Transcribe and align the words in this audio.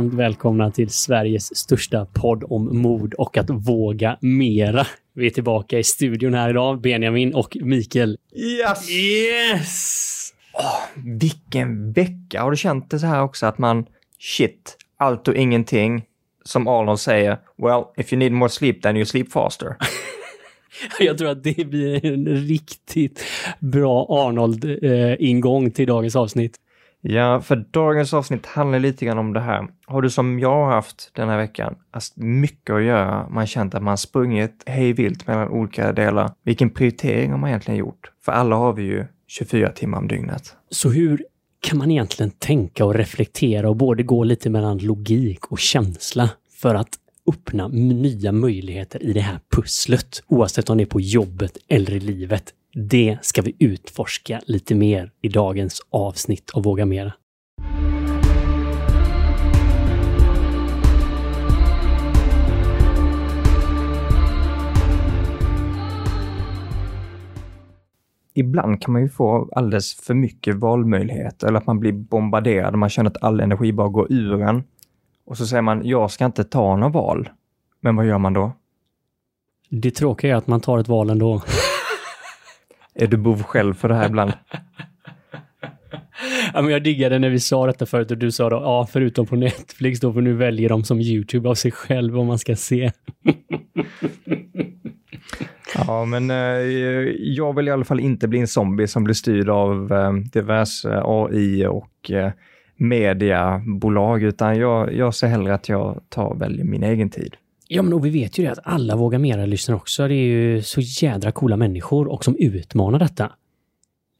varmt 0.00 0.14
välkomna 0.14 0.70
till 0.70 0.90
Sveriges 0.90 1.56
största 1.56 2.06
podd 2.12 2.44
om 2.44 2.78
mod 2.78 3.14
och 3.14 3.36
att 3.36 3.50
våga 3.50 4.16
mera. 4.20 4.86
Vi 5.14 5.26
är 5.26 5.30
tillbaka 5.30 5.78
i 5.78 5.84
studion 5.84 6.34
här 6.34 6.50
idag, 6.50 6.80
Benjamin 6.80 7.34
och 7.34 7.56
Mikael. 7.60 8.18
Yes! 8.32 8.90
Yes! 8.90 10.32
Åh, 10.54 11.02
vilken 11.20 11.92
vecka! 11.92 12.42
Har 12.42 12.50
du 12.50 12.56
känt 12.56 12.90
det 12.90 12.98
så 12.98 13.06
här 13.06 13.22
också 13.22 13.46
att 13.46 13.58
man, 13.58 13.86
shit, 14.18 14.76
allt 14.96 15.28
och 15.28 15.34
ingenting. 15.34 16.04
Som 16.44 16.68
Arnold 16.68 17.00
säger, 17.00 17.38
well, 17.56 17.84
if 17.96 18.12
you 18.12 18.18
need 18.18 18.32
more 18.32 18.48
sleep 18.48 18.82
then 18.82 18.96
you 18.96 19.06
sleep 19.06 19.32
faster. 19.32 19.76
Jag 21.00 21.18
tror 21.18 21.30
att 21.30 21.44
det 21.44 21.66
blir 21.66 22.06
en 22.06 22.26
riktigt 22.26 23.24
bra 23.58 24.06
Arnold-ingång 24.08 25.70
till 25.70 25.86
dagens 25.86 26.16
avsnitt. 26.16 26.58
Ja, 27.02 27.40
för 27.40 27.64
dagens 27.70 28.14
avsnitt 28.14 28.46
handlar 28.46 28.78
lite 28.78 29.04
grann 29.04 29.18
om 29.18 29.32
det 29.32 29.40
här. 29.40 29.68
Har 29.86 30.02
du 30.02 30.10
som 30.10 30.38
jag 30.38 30.64
har 30.64 30.70
haft 30.70 31.10
den 31.14 31.28
här 31.28 31.36
veckan, 31.36 31.74
haft 31.90 32.16
mycket 32.16 32.74
att 32.74 32.82
göra, 32.82 33.28
man 33.28 33.46
känt 33.46 33.74
att 33.74 33.82
man 33.82 33.98
sprungit 33.98 34.62
hej 34.66 34.92
vilt 34.92 35.26
mellan 35.26 35.48
olika 35.48 35.92
delar. 35.92 36.32
Vilken 36.44 36.70
prioritering 36.70 37.30
har 37.30 37.38
man 37.38 37.48
egentligen 37.48 37.78
gjort? 37.78 38.10
För 38.24 38.32
alla 38.32 38.56
har 38.56 38.72
vi 38.72 38.82
ju 38.82 39.04
24 39.26 39.72
timmar 39.72 39.98
om 39.98 40.08
dygnet. 40.08 40.56
Så 40.70 40.90
hur 40.90 41.24
kan 41.60 41.78
man 41.78 41.90
egentligen 41.90 42.30
tänka 42.30 42.84
och 42.84 42.94
reflektera 42.94 43.68
och 43.68 43.76
både 43.76 44.02
gå 44.02 44.24
lite 44.24 44.50
mellan 44.50 44.78
logik 44.78 45.46
och 45.46 45.58
känsla 45.58 46.30
för 46.60 46.74
att 46.74 46.88
öppna 47.26 47.68
nya 47.68 48.32
möjligheter 48.32 49.02
i 49.02 49.12
det 49.12 49.20
här 49.20 49.40
pusslet, 49.54 50.22
oavsett 50.26 50.70
om 50.70 50.76
det 50.76 50.84
är 50.84 50.86
på 50.86 51.00
jobbet 51.00 51.58
eller 51.68 51.92
i 51.92 52.00
livet. 52.00 52.54
Det 52.72 53.18
ska 53.22 53.42
vi 53.42 53.56
utforska 53.58 54.40
lite 54.46 54.74
mer 54.74 55.12
i 55.20 55.28
dagens 55.28 55.80
avsnitt 55.90 56.50
av 56.50 56.62
Våga 56.62 56.86
Mera. 56.86 57.12
Ibland 68.34 68.82
kan 68.82 68.92
man 68.92 69.02
ju 69.02 69.08
få 69.08 69.48
alldeles 69.52 69.94
för 69.94 70.14
mycket 70.14 70.56
valmöjligheter 70.56 71.46
eller 71.46 71.58
att 71.58 71.66
man 71.66 71.80
blir 71.80 71.92
bombarderad 71.92 72.72
och 72.72 72.78
man 72.78 72.88
känner 72.88 73.10
att 73.10 73.22
all 73.22 73.40
energi 73.40 73.72
bara 73.72 73.88
går 73.88 74.12
ur 74.12 74.42
en. 74.42 74.62
Och 75.24 75.36
så 75.36 75.46
säger 75.46 75.62
man, 75.62 75.80
jag 75.84 76.10
ska 76.10 76.24
inte 76.24 76.44
ta 76.44 76.76
några 76.76 76.92
val. 76.92 77.28
Men 77.80 77.96
vad 77.96 78.06
gör 78.06 78.18
man 78.18 78.32
då? 78.32 78.52
Det 79.68 79.90
tråkiga 79.90 80.32
är 80.32 80.36
att 80.36 80.46
man 80.46 80.60
tar 80.60 80.78
ett 80.78 80.88
val 80.88 81.10
ändå. 81.10 81.42
Är 82.94 83.06
du 83.06 83.16
bov 83.16 83.42
själv 83.42 83.74
för 83.74 83.88
det 83.88 83.94
här 83.94 84.06
ibland? 84.06 84.32
Ja, 86.54 86.62
men 86.62 86.72
jag 86.72 86.82
diggade 86.82 87.18
när 87.18 87.30
vi 87.30 87.40
sa 87.40 87.66
detta 87.66 87.86
förut 87.86 88.10
och 88.10 88.18
du 88.18 88.32
sa 88.32 88.50
då, 88.50 88.56
ja, 88.56 88.88
förutom 88.92 89.26
på 89.26 89.36
Netflix 89.36 90.00
då, 90.00 90.12
för 90.12 90.20
nu 90.20 90.34
väljer 90.34 90.68
de 90.68 90.84
som 90.84 91.00
YouTube 91.00 91.48
av 91.48 91.54
sig 91.54 91.70
själv 91.70 92.14
vad 92.14 92.26
man 92.26 92.38
ska 92.38 92.56
se. 92.56 92.90
Ja, 95.74 96.04
men 96.04 96.30
eh, 96.30 96.36
jag 97.18 97.56
vill 97.56 97.68
i 97.68 97.70
alla 97.70 97.84
fall 97.84 98.00
inte 98.00 98.28
bli 98.28 98.38
en 98.38 98.48
zombie 98.48 98.86
som 98.86 99.04
blir 99.04 99.14
styrd 99.14 99.48
av 99.48 99.92
eh, 99.92 100.12
diverse 100.12 101.02
AI 101.04 101.66
och 101.66 102.10
eh, 102.10 102.32
mediebolag, 102.76 104.22
utan 104.22 104.58
jag, 104.58 104.94
jag 104.94 105.14
ser 105.14 105.26
hellre 105.26 105.54
att 105.54 105.68
jag 105.68 106.00
tar 106.08 106.24
och 106.24 106.42
väljer 106.42 106.64
min 106.64 106.82
egen 106.82 107.10
tid. 107.10 107.36
Ja, 107.72 107.82
men 107.82 107.92
och 107.92 108.04
vi 108.04 108.10
vet 108.10 108.38
ju 108.38 108.44
det 108.44 108.52
att 108.52 108.58
alla 108.62 108.96
vågar 108.96 109.18
mera 109.18 109.46
lyssnar 109.46 109.76
också. 109.76 110.08
Det 110.08 110.14
är 110.14 110.26
ju 110.26 110.62
så 110.62 110.80
jädra 110.80 111.32
coola 111.32 111.56
människor 111.56 112.08
och 112.08 112.24
som 112.24 112.36
utmanar 112.36 112.98
detta. 112.98 113.32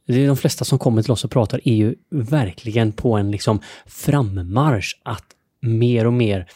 Det 0.07 0.23
är 0.23 0.27
de 0.27 0.37
flesta 0.37 0.65
som 0.65 0.79
kommer 0.79 1.03
till 1.03 1.13
oss 1.13 1.25
och 1.25 1.31
pratar 1.31 1.61
är 1.65 1.75
ju 1.75 1.95
verkligen 2.11 2.93
på 2.93 3.17
en 3.17 3.31
liksom 3.31 3.61
frammarsch 3.87 5.01
att 5.03 5.25
mer 5.61 6.07
och 6.07 6.13
mer 6.13 6.47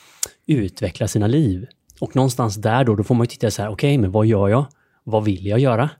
utveckla 0.47 1.09
sina 1.09 1.27
liv. 1.27 1.66
Och 2.00 2.16
någonstans 2.16 2.56
där 2.56 2.84
då, 2.84 2.94
då 2.94 3.05
får 3.05 3.15
man 3.15 3.25
ju 3.25 3.28
titta 3.28 3.50
så 3.50 3.62
här, 3.62 3.69
okej, 3.69 3.88
okay, 3.88 3.99
men 3.99 4.12
vad 4.12 4.26
gör 4.26 4.49
jag? 4.49 4.66
Vad 5.05 5.25
vill 5.25 5.47
jag 5.47 5.59
göra? 5.59 5.91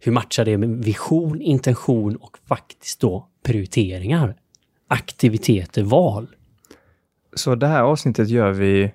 Hur 0.00 0.12
matchar 0.12 0.44
det 0.44 0.58
med 0.58 0.84
vision, 0.84 1.40
intention 1.40 2.16
och 2.16 2.38
faktiskt 2.48 3.00
då 3.00 3.28
prioriteringar? 3.42 4.36
Aktiviteter, 4.88 5.82
val. 5.82 6.28
Så 7.36 7.54
det 7.54 7.66
här 7.66 7.82
avsnittet 7.82 8.28
gör 8.28 8.52
vi 8.52 8.92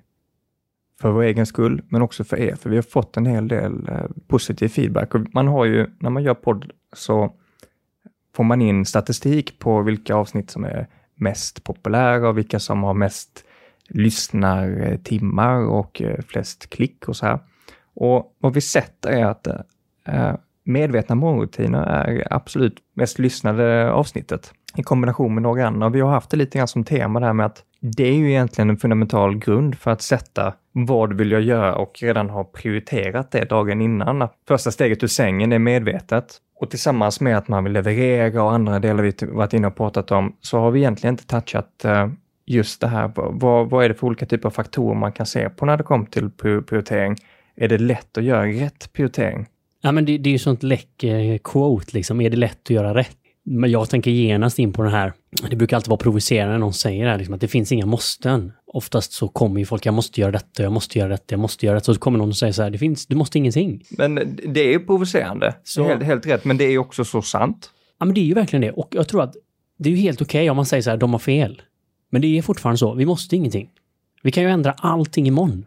för 1.02 1.12
vår 1.12 1.24
egen 1.24 1.46
skull, 1.46 1.82
men 1.90 2.02
också 2.02 2.24
för 2.24 2.38
er, 2.38 2.56
för 2.56 2.70
vi 2.70 2.76
har 2.76 2.84
fått 2.84 3.18
en 3.18 3.26
hel 3.26 3.48
del 3.48 3.90
eh, 3.90 4.06
positiv 4.28 4.68
feedback. 4.68 5.16
Och 5.16 5.22
man 5.34 5.48
har 5.48 5.66
ju, 5.66 5.88
när 6.00 6.10
man 6.10 6.24
gör 6.24 6.34
podd 6.34 6.72
så 6.94 7.34
får 8.36 8.44
man 8.44 8.62
in 8.62 8.86
statistik 8.86 9.60
på 9.60 9.82
vilka 9.82 10.16
avsnitt 10.16 10.50
som 10.50 10.64
är 10.64 10.88
mest 11.16 11.64
populära 11.64 12.30
och 12.30 12.38
vilka 12.38 12.60
som 12.60 12.84
har 12.84 12.94
mest 12.94 13.46
lyssnartimmar 13.90 15.68
och 15.68 16.02
eh, 16.02 16.22
flest 16.22 16.70
klick 16.70 17.08
och 17.08 17.16
så 17.16 17.26
här. 17.26 17.40
Och 17.94 18.36
vad 18.40 18.54
vi 18.54 18.62
sett 18.62 19.06
är 19.06 19.26
att 19.26 19.48
eh, 20.08 20.36
medvetna 20.64 21.16
morgonrutiner 21.16 21.84
är 21.84 22.34
absolut 22.34 22.78
mest 22.94 23.20
lyssnade 23.20 23.92
avsnittet 23.92 24.54
i 24.76 24.84
kombination 24.84 25.34
med 25.34 25.44
några 25.44 25.68
andra. 25.68 25.90
Vi 25.90 26.00
har 26.00 26.12
haft 26.12 26.30
det 26.30 26.38
lite 26.38 26.58
grann 26.58 26.68
som 26.68 26.84
tema 26.84 27.20
där 27.20 27.34
med 27.34 27.46
att 27.46 27.64
det 27.80 28.08
är 28.08 28.14
ju 28.14 28.30
egentligen 28.30 28.70
en 28.70 28.78
fundamental 28.78 29.38
grund 29.38 29.78
för 29.78 29.92
att 29.92 30.02
sätta 30.02 30.54
vad 30.72 31.14
vill 31.14 31.32
jag 31.32 31.42
göra 31.42 31.76
och 31.76 32.00
redan 32.02 32.30
ha 32.30 32.44
prioriterat 32.44 33.32
det 33.32 33.50
dagen 33.50 33.82
innan. 33.82 34.28
Första 34.48 34.72
steget 34.72 35.04
ur 35.04 35.08
sängen 35.08 35.52
är 35.52 35.60
medvetet. 35.60 36.38
Och 36.56 36.70
tillsammans 36.70 37.22
med 37.22 37.38
att 37.38 37.48
man 37.48 37.64
vill 37.64 37.74
leverera 37.74 38.44
och 38.44 38.54
andra 38.54 38.80
delar 38.80 39.04
vi 39.04 39.14
varit 39.22 39.54
inne 39.54 39.68
och 39.68 39.76
pratat 39.76 40.12
om, 40.12 40.36
så 40.42 40.60
har 40.60 40.72
vi 40.72 40.80
egentligen 40.80 41.14
inte 41.14 41.28
touchat 41.28 41.86
eh, 41.86 42.08
just 42.46 42.82
det 42.82 42.88
här. 42.88 43.12
Vad, 43.16 43.70
vad 43.70 43.86
är 43.86 43.90
det 43.90 43.96
för 43.96 44.08
olika 44.08 44.26
typer 44.26 44.48
av 44.48 44.52
faktorer 44.52 44.96
man 44.96 45.12
kan 45.12 45.26
se 45.26 45.50
på 45.50 45.66
när 45.66 45.78
det 45.78 45.84
kommer 45.84 46.06
till 46.06 46.30
prioritering? 46.30 47.16
Är 47.56 47.68
det 47.68 47.78
lätt 47.78 48.18
att 48.18 48.24
göra 48.24 48.46
rätt 48.46 48.94
prioritering? 48.94 49.48
Ja, 49.82 49.92
men 49.92 50.06
det, 50.06 50.18
det 50.18 50.30
är 50.30 50.32
ju 50.32 50.40
sånt 50.40 50.64
läcker 50.64 51.38
quote 51.38 51.92
liksom. 51.94 52.22
Är 52.22 52.30
det 52.30 52.38
lätt 52.38 52.60
att 52.64 52.70
göra 52.70 52.94
rätt? 52.94 53.18
Men 53.52 53.72
jag 53.72 53.90
tänker 53.90 54.12
genast 54.12 54.60
in 54.60 54.74
på 54.74 54.84
den 54.84 54.92
här, 54.92 55.14
det 55.50 55.56
brukar 55.56 55.78
alltid 55.78 55.90
vara 55.90 55.98
provocerande 55.98 56.52
när 56.52 56.60
någon 56.60 56.74
säger 56.74 57.06
det 57.06 57.12
här, 57.12 57.18
liksom, 57.18 57.36
att 57.36 57.42
det 57.42 57.48
finns 57.48 57.72
inga 57.72 57.86
måsten. 57.86 58.52
Oftast 58.68 59.12
så 59.12 59.28
kommer 59.28 59.60
ju 59.60 59.66
folk, 59.66 59.86
jag 59.86 59.94
måste 59.94 60.22
göra 60.22 60.32
detta, 60.32 60.64
jag 60.64 60.72
måste 60.72 61.00
göra 61.00 61.10
detta, 61.10 61.26
jag 61.28 61.40
måste 61.40 61.66
göra 61.66 61.76
detta. 61.76 61.94
Så 61.94 62.00
kommer 62.00 62.18
någon 62.18 62.30
och 62.30 62.38
säger 62.38 62.54
så 62.54 62.64
här, 62.64 62.70
det 62.70 62.78
finns, 62.78 63.08
du 63.08 63.16
måste 63.16 63.38
ingenting. 63.38 63.84
Men 63.90 64.38
det 64.46 64.60
är 64.60 64.72
ju 64.72 64.80
provocerande, 64.80 65.56
så... 65.64 65.84
helt, 65.84 66.04
helt 66.04 66.28
rätt, 66.28 66.46
men 66.46 66.58
det 66.58 66.64
är 66.64 66.70
ju 66.70 66.78
också 66.78 67.06
så 67.06 67.22
sant. 67.22 67.72
Ja, 68.00 68.06
men 68.06 68.16
det 68.16 68.22
är 68.22 68.26
ju 68.26 68.34
verkligen 68.34 68.62
det. 68.62 68.72
Och 68.72 68.88
jag 68.92 69.08
tror 69.08 69.22
att 69.24 69.34
det 69.78 69.90
är 69.90 69.94
ju 69.94 70.00
helt 70.00 70.22
okej 70.22 70.40
okay 70.40 70.50
om 70.50 70.56
man 70.56 70.66
säger 70.66 70.84
så 70.84 70.90
här, 70.90 70.98
de 70.98 71.12
har 71.12 71.20
fel. 71.20 71.62
Men 72.10 72.22
det 72.22 72.38
är 72.38 72.42
fortfarande 72.42 72.78
så, 72.78 72.94
vi 72.94 73.06
måste 73.06 73.36
ingenting. 73.36 73.70
Vi 74.24 74.32
kan 74.32 74.44
ju 74.44 74.50
ändra 74.50 74.72
allting 74.72 75.28
imorgon. 75.28 75.66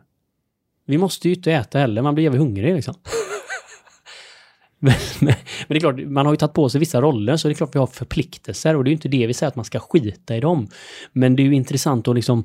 Vi 0.86 0.98
måste 0.98 1.28
ju 1.28 1.34
inte 1.34 1.52
äta 1.52 1.78
heller, 1.78 2.02
man 2.02 2.14
blir 2.14 2.24
jävligt 2.24 2.42
hungrig 2.42 2.74
liksom. 2.74 2.94
Men, 4.78 4.94
men, 5.20 5.34
men, 5.72 5.80
det 5.80 5.88
är 5.88 6.02
klart, 6.02 6.10
man 6.10 6.26
har 6.26 6.32
ju 6.32 6.36
tagit 6.36 6.54
på 6.54 6.68
sig 6.68 6.78
vissa 6.78 7.00
roller 7.00 7.36
så 7.36 7.48
det 7.48 7.52
är 7.52 7.54
klart 7.54 7.74
vi 7.74 7.78
har 7.78 7.86
förpliktelser 7.86 8.76
och 8.76 8.84
det 8.84 8.88
är 8.88 8.90
ju 8.92 8.96
inte 8.96 9.08
det 9.08 9.26
vi 9.26 9.34
säger 9.34 9.48
att 9.48 9.56
man 9.56 9.64
ska 9.64 9.78
skita 9.80 10.36
i 10.36 10.40
dem. 10.40 10.68
Men 11.12 11.36
det 11.36 11.42
är 11.42 11.44
ju 11.44 11.54
intressant 11.54 12.08
att 12.08 12.14
liksom 12.14 12.44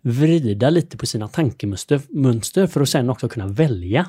vrida 0.00 0.70
lite 0.70 0.96
på 0.96 1.06
sina 1.06 1.28
tankemönster 1.28 2.66
för 2.66 2.80
att 2.80 2.88
sen 2.88 3.10
också 3.10 3.28
kunna 3.28 3.46
välja. 3.46 4.06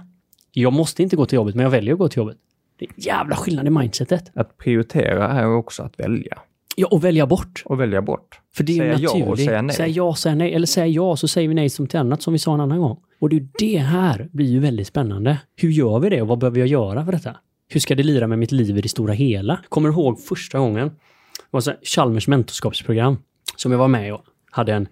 Jag 0.52 0.74
måste 0.74 1.04
inte 1.04 1.16
gå 1.16 1.26
till 1.26 1.36
jobbet 1.36 1.56
men 1.56 1.64
jag 1.64 1.70
väljer 1.70 1.94
att 1.94 2.00
gå 2.00 2.10
till 2.10 2.18
jobbet. 2.18 2.38
Det 2.80 2.86
är 2.86 2.92
jävla 2.96 3.36
skillnad 3.36 3.68
i 3.68 3.70
mindsetet. 3.70 4.32
Att 4.36 4.58
prioritera 4.58 5.28
är 5.28 5.56
också 5.56 5.84
att 5.84 6.00
välja. 6.00 6.40
Ja, 6.76 6.88
och 6.92 7.04
välja 7.04 7.28
bort. 7.28 7.64
Och 7.66 7.80
välja 7.80 8.02
bort. 8.02 8.40
För 8.56 8.64
det 8.64 8.74
är 8.74 8.78
säga 8.78 8.92
naturligt. 8.92 9.26
ja 9.26 9.32
och 9.32 9.40
säga 9.40 9.62
nej. 9.62 9.76
Säga 9.76 9.88
ja, 9.88 10.16
säga 10.16 10.36
nej. 10.36 10.54
Eller 10.54 10.68
säga 10.68 10.88
ja 10.88 11.16
så 11.16 11.28
säger 11.28 11.48
vi 11.48 11.54
nej 11.54 11.70
som 11.70 11.88
till 11.88 12.00
annat 12.00 12.22
som 12.22 12.34
vi 12.34 12.40
sa 12.40 12.54
en 12.54 12.60
annan 12.60 12.80
gång. 12.80 12.98
Och 13.20 13.30
det 13.30 13.48
det 13.60 13.78
här 13.78 14.30
blir 14.32 14.46
ju 14.46 14.60
väldigt 14.60 14.88
spännande. 14.88 15.40
Hur 15.56 15.70
gör 15.70 16.00
vi 16.00 16.10
det 16.10 16.22
och 16.22 16.28
vad 16.28 16.40
behöver 16.40 16.60
jag 16.60 16.68
göra 16.68 17.06
för 17.06 17.12
detta? 17.12 17.36
Hur 17.68 17.80
ska 17.80 17.96
det 17.96 18.04
lira 18.04 18.28
med 18.28 18.40
mitt 18.40 18.52
liv 18.52 18.78
i 18.78 18.82
det 18.82 18.90
stora 18.90 19.14
hela? 19.14 19.60
Kommer 19.70 19.90
ihåg 19.90 20.20
första 20.20 20.60
gången? 20.60 20.88
Det 20.88 21.52
var 21.52 21.62
så 21.62 21.74
Chalmers 21.84 22.28
mentorskapsprogram 22.28 23.18
som 23.56 23.72
jag 23.72 23.80
var 23.80 23.88
med 23.88 24.14
och 24.14 24.22
hade 24.52 24.74
en 24.74 24.88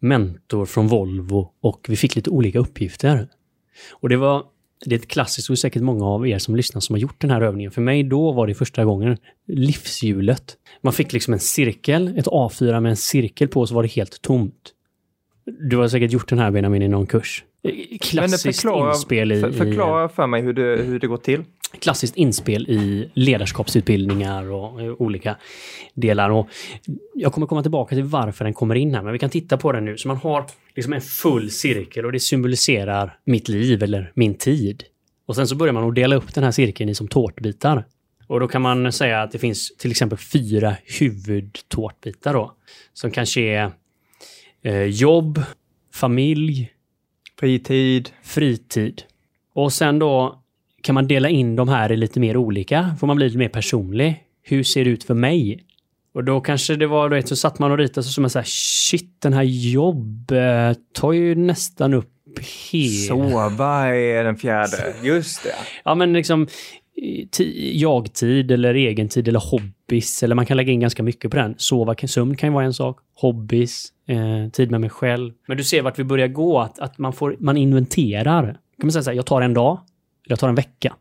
mentor 0.00 0.66
från 0.66 0.86
Volvo 0.86 1.52
och 1.60 1.86
vi 1.88 1.96
fick 1.96 2.16
lite 2.16 2.30
olika 2.30 2.58
uppgifter. 2.58 3.28
Och 3.92 4.08
det 4.08 4.16
var 4.16 4.44
det 4.84 4.94
är 4.94 4.98
ett 4.98 5.08
klassiskt 5.08 5.50
och 5.50 5.58
säkert 5.58 5.82
många 5.82 6.04
av 6.04 6.28
er 6.28 6.38
som 6.38 6.56
lyssnar 6.56 6.80
som 6.80 6.94
har 6.94 7.00
gjort 7.00 7.20
den 7.20 7.30
här 7.30 7.40
övningen. 7.40 7.70
För 7.70 7.80
mig 7.80 8.02
då 8.02 8.32
var 8.32 8.46
det 8.46 8.54
första 8.54 8.84
gången 8.84 9.16
livshjulet. 9.46 10.56
Man 10.82 10.92
fick 10.92 11.12
liksom 11.12 11.34
en 11.34 11.40
cirkel, 11.40 12.18
ett 12.18 12.26
A4 12.26 12.80
med 12.80 12.90
en 12.90 12.96
cirkel 12.96 13.48
på 13.48 13.66
så 13.66 13.74
var 13.74 13.82
det 13.82 13.88
helt 13.88 14.22
tomt. 14.22 14.72
Du 15.70 15.76
har 15.76 15.88
säkert 15.88 16.12
gjort 16.12 16.28
den 16.28 16.38
här 16.38 16.50
Benjamin 16.50 16.82
i 16.82 16.88
någon 16.88 17.06
kurs. 17.06 17.44
Klassiskt 18.00 18.42
förklara, 18.42 18.90
inspel 18.90 19.32
i... 19.32 19.40
För, 19.40 19.52
förklara 19.52 20.08
för 20.08 20.26
mig 20.26 20.42
hur 20.42 20.52
det, 20.52 20.82
hur 20.82 20.98
det 20.98 21.06
går 21.06 21.16
till 21.16 21.44
klassiskt 21.80 22.16
inspel 22.16 22.70
i 22.70 23.10
ledarskapsutbildningar 23.14 24.50
och 24.50 25.00
olika 25.00 25.36
delar. 25.94 26.30
Och 26.30 26.48
jag 27.14 27.32
kommer 27.32 27.46
komma 27.46 27.62
tillbaka 27.62 27.94
till 27.94 28.04
varför 28.04 28.44
den 28.44 28.54
kommer 28.54 28.74
in 28.74 28.94
här, 28.94 29.02
men 29.02 29.12
vi 29.12 29.18
kan 29.18 29.30
titta 29.30 29.56
på 29.56 29.72
den 29.72 29.84
nu. 29.84 29.96
Så 29.96 30.08
man 30.08 30.16
har 30.16 30.44
liksom 30.76 30.92
en 30.92 31.00
full 31.00 31.50
cirkel 31.50 32.06
och 32.06 32.12
det 32.12 32.20
symboliserar 32.20 33.18
mitt 33.24 33.48
liv 33.48 33.82
eller 33.82 34.12
min 34.14 34.34
tid. 34.34 34.84
Och 35.26 35.36
sen 35.36 35.48
så 35.48 35.56
börjar 35.56 35.72
man 35.72 35.88
att 35.88 35.94
dela 35.94 36.16
upp 36.16 36.34
den 36.34 36.44
här 36.44 36.50
cirkeln 36.50 36.90
i 36.90 36.94
som 36.94 37.08
tårtbitar. 37.08 37.84
Och 38.26 38.40
då 38.40 38.48
kan 38.48 38.62
man 38.62 38.92
säga 38.92 39.22
att 39.22 39.32
det 39.32 39.38
finns 39.38 39.76
till 39.76 39.90
exempel 39.90 40.18
fyra 40.18 40.76
huvudtårtbitar 41.00 42.32
då. 42.32 42.52
Som 42.92 43.10
kanske 43.10 43.40
är 43.40 43.70
eh, 44.62 44.82
jobb, 44.82 45.42
familj, 45.94 46.72
fritid. 47.40 48.10
fritid. 48.22 49.02
Och 49.54 49.72
sen 49.72 49.98
då 49.98 50.42
kan 50.82 50.94
man 50.94 51.06
dela 51.06 51.28
in 51.28 51.56
de 51.56 51.68
här 51.68 51.92
i 51.92 51.96
lite 51.96 52.20
mer 52.20 52.36
olika. 52.36 52.96
Får 53.00 53.06
man 53.06 53.16
bli 53.16 53.26
lite 53.26 53.38
mer 53.38 53.48
personlig. 53.48 54.22
Hur 54.42 54.62
ser 54.62 54.84
det 54.84 54.90
ut 54.90 55.04
för 55.04 55.14
mig? 55.14 55.64
Och 56.14 56.24
då 56.24 56.40
kanske 56.40 56.76
det 56.76 56.86
var, 56.86 57.08
vet, 57.08 57.28
så 57.28 57.36
satt 57.36 57.58
man 57.58 57.72
och 57.72 57.78
ritade 57.78 58.02
så 58.04 58.12
som 58.12 58.22
man 58.22 58.30
säger 58.30 58.46
shit, 58.48 59.20
den 59.22 59.32
här 59.32 59.42
jobb 59.42 60.32
eh, 60.32 60.72
tar 60.92 61.12
ju 61.12 61.34
nästan 61.34 61.94
upp 61.94 62.14
hela... 62.70 63.08
Sova 63.08 63.96
är 63.96 64.24
den 64.24 64.36
fjärde, 64.36 64.94
just 65.02 65.42
det. 65.42 65.54
Ja, 65.84 65.94
men 65.94 66.12
liksom 66.12 66.46
jagtid 67.72 68.50
eller 68.50 68.76
egentid 68.76 69.28
eller 69.28 69.40
hobbys. 69.40 70.22
Eller 70.22 70.34
man 70.34 70.46
kan 70.46 70.56
lägga 70.56 70.72
in 70.72 70.80
ganska 70.80 71.02
mycket 71.02 71.30
på 71.30 71.36
den. 71.36 71.54
Sova, 71.58 71.94
sömn 71.94 72.36
kan 72.36 72.48
ju 72.48 72.54
vara 72.54 72.64
en 72.64 72.74
sak. 72.74 72.98
Hobbys, 73.14 73.92
eh, 74.06 74.50
tid 74.52 74.70
med 74.70 74.80
mig 74.80 74.90
själv. 74.90 75.32
Men 75.48 75.56
du 75.56 75.64
ser 75.64 75.82
vart 75.82 75.98
vi 75.98 76.04
börjar 76.04 76.28
gå, 76.28 76.60
att, 76.60 76.78
att 76.78 76.98
man, 76.98 77.12
får, 77.12 77.36
man 77.38 77.56
inventerar. 77.56 78.44
Kan 78.44 78.86
man 78.86 78.92
säga 78.92 79.02
så 79.02 79.10
här, 79.10 79.16
jag 79.16 79.26
tar 79.26 79.42
en 79.42 79.54
dag, 79.54 79.80
jag 80.28 80.38
tar 80.38 80.48
en 80.48 80.54
vecka. 80.54 80.94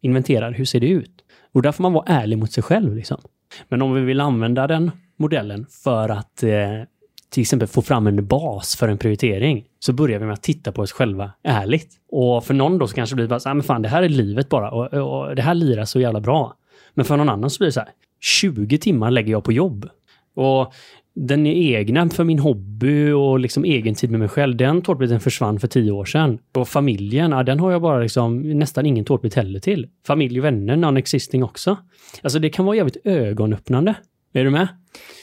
Inventerar, 0.00 0.52
hur 0.52 0.64
ser 0.64 0.80
det 0.80 0.88
ut? 0.88 1.24
Och 1.52 1.62
där 1.62 1.72
får 1.72 1.82
man 1.82 1.92
vara 1.92 2.04
ärlig 2.06 2.38
mot 2.38 2.52
sig 2.52 2.62
själv. 2.62 2.96
Liksom. 2.96 3.20
Men 3.68 3.82
om 3.82 3.94
vi 3.94 4.00
vill 4.00 4.20
använda 4.20 4.66
den 4.66 4.90
modellen 5.16 5.66
för 5.70 6.08
att 6.08 6.42
eh, 6.42 6.82
till 7.30 7.40
exempel 7.40 7.68
få 7.68 7.82
fram 7.82 8.06
en 8.06 8.26
bas 8.26 8.76
för 8.76 8.88
en 8.88 8.98
prioritering, 8.98 9.64
så 9.78 9.92
börjar 9.92 10.18
vi 10.18 10.26
med 10.26 10.32
att 10.32 10.42
titta 10.42 10.72
på 10.72 10.82
oss 10.82 10.92
själva 10.92 11.30
ärligt. 11.42 11.90
Och 12.10 12.44
för 12.44 12.54
någon 12.54 12.78
då 12.78 12.86
så 12.86 12.94
kanske 12.94 13.14
det 13.14 13.16
blir 13.16 13.26
bara 13.26 13.40
så 13.40 13.48
här, 13.48 13.50
ah, 13.50 13.54
men 13.54 13.62
fan 13.62 13.82
det 13.82 13.88
här 13.88 14.02
är 14.02 14.08
livet 14.08 14.48
bara 14.48 14.70
och, 14.70 14.94
och 14.94 15.36
det 15.36 15.42
här 15.42 15.54
lirar 15.54 15.84
så 15.84 16.00
jävla 16.00 16.20
bra. 16.20 16.54
Men 16.94 17.04
för 17.04 17.16
någon 17.16 17.28
annan 17.28 17.50
så 17.50 17.58
blir 17.58 17.68
det 17.68 17.72
så 17.72 17.80
här, 17.80 17.88
20 18.20 18.78
timmar 18.78 19.10
lägger 19.10 19.32
jag 19.32 19.44
på 19.44 19.52
jobb. 19.52 19.88
Och 20.34 20.74
den 21.14 21.46
egna 21.46 22.08
för 22.08 22.24
min 22.24 22.38
hobby 22.38 23.10
och 23.10 23.38
liksom 23.38 23.64
egen 23.64 23.94
tid 23.94 24.10
med 24.10 24.20
mig 24.20 24.28
själv, 24.28 24.56
den 24.56 24.82
tårtbiten 24.82 25.20
försvann 25.20 25.60
för 25.60 25.68
tio 25.68 25.92
år 25.92 26.04
sedan. 26.04 26.38
Och 26.54 26.68
familjen, 26.68 27.30
ja, 27.30 27.42
den 27.42 27.60
har 27.60 27.72
jag 27.72 27.82
bara 27.82 27.98
liksom 27.98 28.58
nästan 28.58 28.86
ingen 28.86 29.04
tårtbit 29.04 29.34
heller 29.34 29.60
till. 29.60 29.88
Familj 30.06 30.38
och 30.38 30.44
vänner, 30.44 30.76
non-existing 30.76 31.44
också. 31.44 31.78
Alltså 32.22 32.38
det 32.38 32.50
kan 32.50 32.64
vara 32.64 32.76
jävligt 32.76 33.06
ögonöppnande. 33.06 33.94
Är 34.32 34.44
du 34.44 34.50
med? 34.50 34.68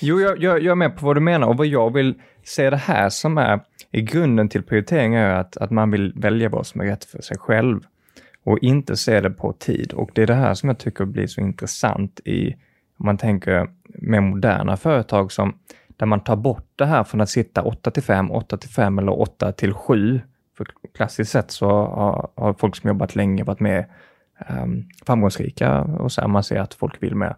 Jo, 0.02 0.20
jag, 0.20 0.44
jag, 0.44 0.64
jag 0.64 0.72
är 0.72 0.76
med 0.76 0.98
på 0.98 1.06
vad 1.06 1.16
du 1.16 1.20
menar 1.20 1.48
och 1.48 1.58
vad 1.58 1.68
jag 1.68 1.94
vill 1.94 2.14
se 2.44 2.70
det 2.70 2.78
här 2.78 3.10
som 3.10 3.38
är 3.38 3.60
i 3.92 4.02
grunden 4.02 4.50
till 4.50 4.64
prioritering 4.64 5.16
är 5.16 5.30
att, 5.30 5.58
att 5.58 5.72
man 5.72 5.92
vill 5.92 6.14
välja 6.16 6.50
vad 6.50 6.68
som 6.68 6.82
är 6.82 6.86
rätt 6.86 7.06
för 7.06 7.22
sig 7.22 7.38
själv 7.38 7.80
och 8.44 8.60
inte 8.62 8.98
se 8.98 9.22
det 9.22 9.30
på 9.30 9.54
tid. 9.54 9.94
Och 9.94 10.10
det 10.14 10.22
är 10.22 10.28
det 10.28 10.34
här 10.34 10.54
som 10.54 10.70
jag 10.70 10.80
tycker 10.80 11.06
blir 11.06 11.28
så 11.28 11.42
intressant 11.42 12.20
i, 12.26 12.54
om 12.98 13.06
man 13.06 13.18
tänker 13.18 13.70
mer 13.94 14.22
moderna 14.22 14.78
företag 14.78 15.32
som 15.32 15.54
där 16.02 16.06
man 16.06 16.20
tar 16.20 16.36
bort 16.36 16.68
det 16.76 16.86
här 16.86 17.04
från 17.04 17.22
att 17.22 17.30
sitta 17.30 17.62
8 17.62 17.92
till 17.92 18.04
5, 18.04 18.32
8 18.32 18.58
till 18.58 18.70
5 18.70 19.00
eller 19.00 19.20
8 19.20 19.52
till 19.52 19.74
7. 19.74 20.22
För 20.58 20.68
klassiskt 20.96 21.32
sett 21.32 21.52
så 21.52 21.70
har, 21.70 22.30
har 22.36 22.54
folk 22.54 22.76
som 22.76 22.88
jobbat 22.88 23.16
länge 23.16 23.44
varit 23.44 23.60
mer 23.60 23.88
um, 24.50 24.90
framgångsrika 25.06 25.82
och 25.82 26.12
så 26.12 26.22
här, 26.22 26.28
man 26.28 26.44
ser 26.44 26.60
att 26.60 26.74
folk 26.74 27.04
vill 27.04 27.16
mer. 27.16 27.36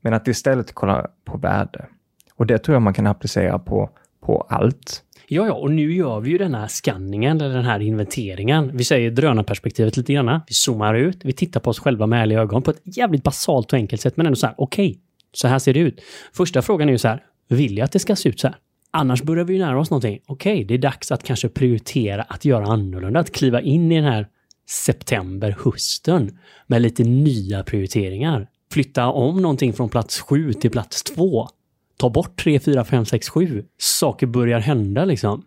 Men 0.00 0.14
att 0.14 0.28
istället 0.28 0.74
kolla 0.74 1.06
på 1.24 1.38
värde. 1.38 1.86
Och 2.34 2.46
det 2.46 2.58
tror 2.58 2.74
jag 2.74 2.82
man 2.82 2.94
kan 2.94 3.06
applicera 3.06 3.58
på, 3.58 3.90
på 4.20 4.46
allt. 4.48 5.02
Ja, 5.28 5.46
ja, 5.46 5.52
och 5.52 5.70
nu 5.70 5.92
gör 5.92 6.20
vi 6.20 6.30
ju 6.30 6.38
den 6.38 6.54
här 6.54 6.68
skanningen, 6.68 7.40
eller 7.40 7.54
den 7.54 7.64
här 7.64 7.80
inventeringen. 7.80 8.76
Vi 8.76 8.84
säger 8.84 9.10
drönarperspektivet 9.10 9.96
lite 9.96 10.12
grann. 10.12 10.40
Vi 10.48 10.54
zoomar 10.54 10.94
ut, 10.94 11.24
vi 11.24 11.32
tittar 11.32 11.60
på 11.60 11.70
oss 11.70 11.80
själva 11.80 12.06
med 12.06 12.22
ärliga 12.22 12.40
ögon 12.40 12.62
på 12.62 12.70
ett 12.70 12.82
jävligt 12.84 13.22
basalt 13.22 13.72
och 13.72 13.78
enkelt 13.78 14.02
sätt, 14.02 14.16
men 14.16 14.26
ändå 14.26 14.36
så 14.36 14.46
här, 14.46 14.54
okej, 14.58 14.88
okay, 14.88 15.00
så 15.32 15.48
här 15.48 15.58
ser 15.58 15.74
det 15.74 15.80
ut. 15.80 16.00
Första 16.32 16.62
frågan 16.62 16.88
är 16.88 16.92
ju 16.92 16.98
så 16.98 17.08
här, 17.08 17.24
vill 17.54 17.78
jag 17.78 17.84
att 17.84 17.92
det 17.92 17.98
ska 17.98 18.16
se 18.16 18.28
ut 18.28 18.40
så 18.40 18.46
här? 18.46 18.56
Annars 18.90 19.22
börjar 19.22 19.44
vi 19.44 19.52
ju 19.54 19.58
nära 19.58 19.80
oss 19.80 19.90
någonting. 19.90 20.20
Okej, 20.26 20.52
okay, 20.52 20.64
det 20.64 20.74
är 20.74 20.78
dags 20.78 21.12
att 21.12 21.22
kanske 21.22 21.48
prioritera 21.48 22.22
att 22.22 22.44
göra 22.44 22.66
annorlunda, 22.66 23.20
att 23.20 23.32
kliva 23.32 23.60
in 23.60 23.92
i 23.92 23.94
den 23.94 24.04
här 24.12 24.26
september, 24.68 25.56
hösten 25.64 26.38
med 26.66 26.82
lite 26.82 27.04
nya 27.04 27.62
prioriteringar 27.62 28.48
flytta 28.72 29.06
om 29.06 29.42
någonting 29.42 29.72
från 29.72 29.88
plats 29.88 30.20
7 30.20 30.52
till 30.52 30.70
plats 30.70 31.02
2. 31.02 31.48
Ta 31.96 32.10
bort 32.10 32.36
3, 32.42 32.60
4, 32.60 32.84
5, 32.84 33.04
6, 33.04 33.28
7. 33.28 33.64
Saker 33.78 34.26
börjar 34.26 34.58
hända 34.58 35.04
liksom. 35.04 35.44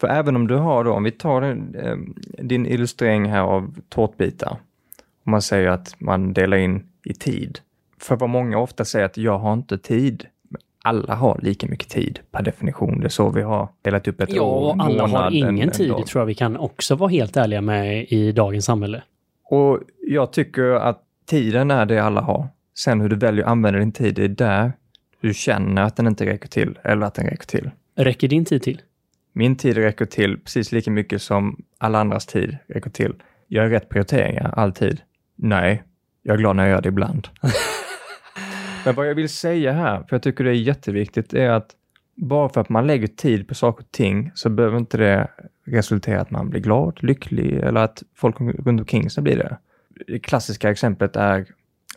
För 0.00 0.08
även 0.08 0.36
om 0.36 0.46
du 0.46 0.56
har 0.56 0.84
då, 0.84 0.92
om 0.92 1.02
vi 1.02 1.10
tar 1.10 1.42
eh, 1.42 1.96
din 2.38 2.66
illustrering 2.66 3.30
här 3.30 3.40
av 3.40 3.74
tårtbitar. 3.88 4.56
Om 5.24 5.30
man 5.30 5.42
säger 5.42 5.68
att 5.68 6.00
man 6.00 6.32
delar 6.32 6.56
in 6.56 6.86
i 7.04 7.14
tid. 7.14 7.58
För 7.98 8.16
vad 8.16 8.30
många 8.30 8.58
ofta 8.58 8.84
säger 8.84 9.06
att 9.06 9.16
jag 9.16 9.38
har 9.38 9.52
inte 9.52 9.78
tid. 9.78 10.26
Alla 10.84 11.14
har 11.14 11.40
lika 11.42 11.66
mycket 11.66 11.88
tid 11.88 12.20
per 12.30 12.42
definition. 12.42 13.00
Det 13.00 13.06
är 13.06 13.08
så 13.08 13.30
vi 13.30 13.42
har 13.42 13.68
delat 13.82 14.08
upp 14.08 14.20
ett 14.20 14.32
ja, 14.32 14.42
år, 14.42 14.76
Ja, 14.78 14.84
alla 14.84 15.06
månad, 15.06 15.22
har 15.24 15.30
ingen 15.30 15.60
en, 15.60 15.70
tid. 15.70 15.90
Det 15.96 16.06
tror 16.06 16.20
jag 16.20 16.26
vi 16.26 16.34
kan 16.34 16.56
också 16.56 16.94
vara 16.94 17.10
helt 17.10 17.36
ärliga 17.36 17.60
med 17.60 18.06
i 18.08 18.32
dagens 18.32 18.64
samhälle. 18.64 19.02
Och 19.44 19.80
jag 20.06 20.32
tycker 20.32 20.62
att 20.62 21.02
tiden 21.26 21.70
är 21.70 21.86
det 21.86 21.98
alla 21.98 22.20
har. 22.20 22.48
Sen 22.78 23.00
hur 23.00 23.08
du 23.08 23.16
väljer 23.16 23.44
att 23.44 23.50
använda 23.50 23.78
din 23.78 23.92
tid, 23.92 24.14
det 24.14 24.24
är 24.24 24.28
där 24.28 24.72
du 25.20 25.34
känner 25.34 25.82
att 25.82 25.96
den 25.96 26.06
inte 26.06 26.26
räcker 26.26 26.48
till 26.48 26.78
eller 26.82 27.06
att 27.06 27.14
den 27.14 27.26
räcker 27.26 27.46
till. 27.46 27.70
Räcker 27.96 28.28
din 28.28 28.44
tid 28.44 28.62
till? 28.62 28.80
Min 29.32 29.56
tid 29.56 29.76
räcker 29.76 30.06
till 30.06 30.38
precis 30.38 30.72
lika 30.72 30.90
mycket 30.90 31.22
som 31.22 31.62
alla 31.78 32.00
andras 32.00 32.26
tid 32.26 32.56
räcker 32.66 32.90
till. 32.90 33.14
Jag 33.48 33.64
Gör 33.64 33.70
rätt 33.70 33.88
prioriteringar 33.88 34.54
alltid? 34.56 35.00
Nej, 35.36 35.82
jag 36.22 36.34
är 36.34 36.38
glad 36.38 36.56
när 36.56 36.62
jag 36.62 36.70
gör 36.70 36.80
det 36.80 36.88
ibland. 36.88 37.28
Men 38.84 38.94
vad 38.94 39.08
jag 39.08 39.14
vill 39.14 39.28
säga 39.28 39.72
här, 39.72 39.96
för 39.96 40.06
jag 40.16 40.22
tycker 40.22 40.44
det 40.44 40.50
är 40.50 40.54
jätteviktigt, 40.54 41.34
är 41.34 41.50
att 41.50 41.70
bara 42.16 42.48
för 42.48 42.60
att 42.60 42.68
man 42.68 42.86
lägger 42.86 43.06
tid 43.06 43.48
på 43.48 43.54
saker 43.54 43.84
och 43.84 43.90
ting 43.90 44.30
så 44.34 44.48
behöver 44.48 44.78
inte 44.78 44.96
det 44.96 45.28
resultera 45.64 46.16
i 46.16 46.18
att 46.18 46.30
man 46.30 46.50
blir 46.50 46.60
glad, 46.60 46.98
lycklig 47.02 47.52
eller 47.52 47.80
att 47.80 48.02
folk 48.16 48.40
runt 48.40 48.80
omkring 48.80 49.10
sig 49.10 49.22
blir 49.22 49.36
det. 49.36 49.56
Det 50.06 50.18
klassiska 50.18 50.70
exemplet 50.70 51.16
är 51.16 51.46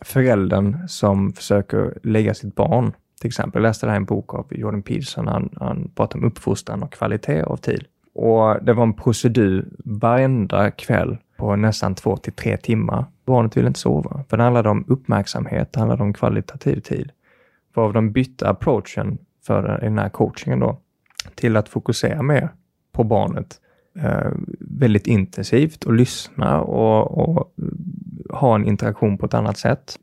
föräldern 0.02 0.88
som 0.88 1.32
försöker 1.32 1.98
lägga 2.02 2.34
sitt 2.34 2.54
barn, 2.54 2.92
till 3.20 3.28
exempel. 3.28 3.62
Jag 3.62 3.68
läste 3.68 3.86
det 3.86 3.90
här 3.90 3.96
i 3.96 4.00
en 4.00 4.04
bok 4.04 4.34
av 4.34 4.46
Jordan 4.50 4.82
Peterson, 4.82 5.28
han, 5.28 5.50
han 5.60 5.90
pratar 5.94 6.18
om 6.18 6.24
uppfostran 6.24 6.82
och 6.82 6.92
kvalitet 6.92 7.42
av 7.42 7.56
tid. 7.56 7.84
Och 8.14 8.64
det 8.64 8.72
var 8.72 8.82
en 8.82 8.94
procedur 8.94 9.68
varenda 9.78 10.70
kväll 10.70 11.16
på 11.36 11.56
nästan 11.56 11.94
två 11.94 12.16
till 12.16 12.32
tre 12.32 12.56
timmar. 12.56 13.04
Barnet 13.26 13.56
ville 13.56 13.68
inte 13.68 13.80
sova, 13.80 14.24
för 14.28 14.36
det 14.36 14.42
handlade 14.42 14.68
om 14.68 14.84
uppmärksamhet, 14.88 15.72
det 15.72 15.78
handlade 15.78 16.02
om 16.02 16.12
kvalitativ 16.12 16.80
tid. 16.80 17.12
Varav 17.74 17.92
de 17.92 18.12
bytte 18.12 18.48
approachen 18.48 19.18
för 19.46 19.78
den 19.80 19.98
här 19.98 20.08
coachingen 20.08 20.60
då, 20.60 20.78
till 21.34 21.56
att 21.56 21.68
fokusera 21.68 22.22
mer 22.22 22.48
på 22.92 23.04
barnet 23.04 23.60
eh, 23.98 24.32
väldigt 24.60 25.06
intensivt 25.06 25.84
och 25.84 25.92
lyssna 25.92 26.60
och, 26.60 27.18
och 27.18 27.54
ha 28.30 28.54
en 28.54 28.66
interaktion 28.66 29.18
på 29.18 29.26
ett 29.26 29.34
annat 29.34 29.58
sätt. 29.58 29.98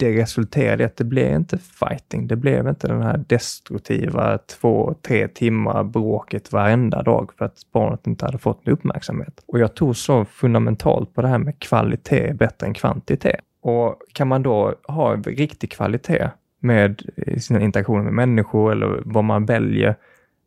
Det 0.00 0.22
resulterade 0.22 0.82
i 0.82 0.86
att 0.86 0.96
det 0.96 1.04
blev 1.04 1.36
inte 1.36 1.58
fighting. 1.58 2.26
Det 2.26 2.36
blev 2.36 2.68
inte 2.68 2.88
den 2.88 3.02
här 3.02 3.24
destruktiva 3.28 4.38
två, 4.38 4.94
tre 5.02 5.28
timmar 5.28 5.84
bråket 5.84 6.52
varenda 6.52 7.02
dag 7.02 7.30
för 7.38 7.44
att 7.44 7.58
barnet 7.72 8.06
inte 8.06 8.24
hade 8.24 8.38
fått 8.38 8.68
uppmärksamhet. 8.68 9.42
Och 9.46 9.58
jag 9.58 9.74
tog 9.74 9.96
så 9.96 10.24
fundamentalt 10.24 11.14
på 11.14 11.22
det 11.22 11.28
här 11.28 11.38
med 11.38 11.58
kvalitet 11.58 12.32
bättre 12.32 12.66
än 12.66 12.74
kvantitet. 12.74 13.40
Och 13.62 13.96
kan 14.12 14.28
man 14.28 14.42
då 14.42 14.74
ha 14.88 15.16
riktig 15.16 15.70
kvalitet 15.70 16.30
med 16.60 17.02
sina 17.38 17.60
interaktioner 17.60 18.02
med 18.02 18.12
människor 18.12 18.72
eller 18.72 19.02
vad 19.04 19.24
man 19.24 19.44
väljer 19.44 19.96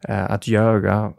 eh, 0.07 0.31
att 0.31 0.47
göra, 0.47 1.13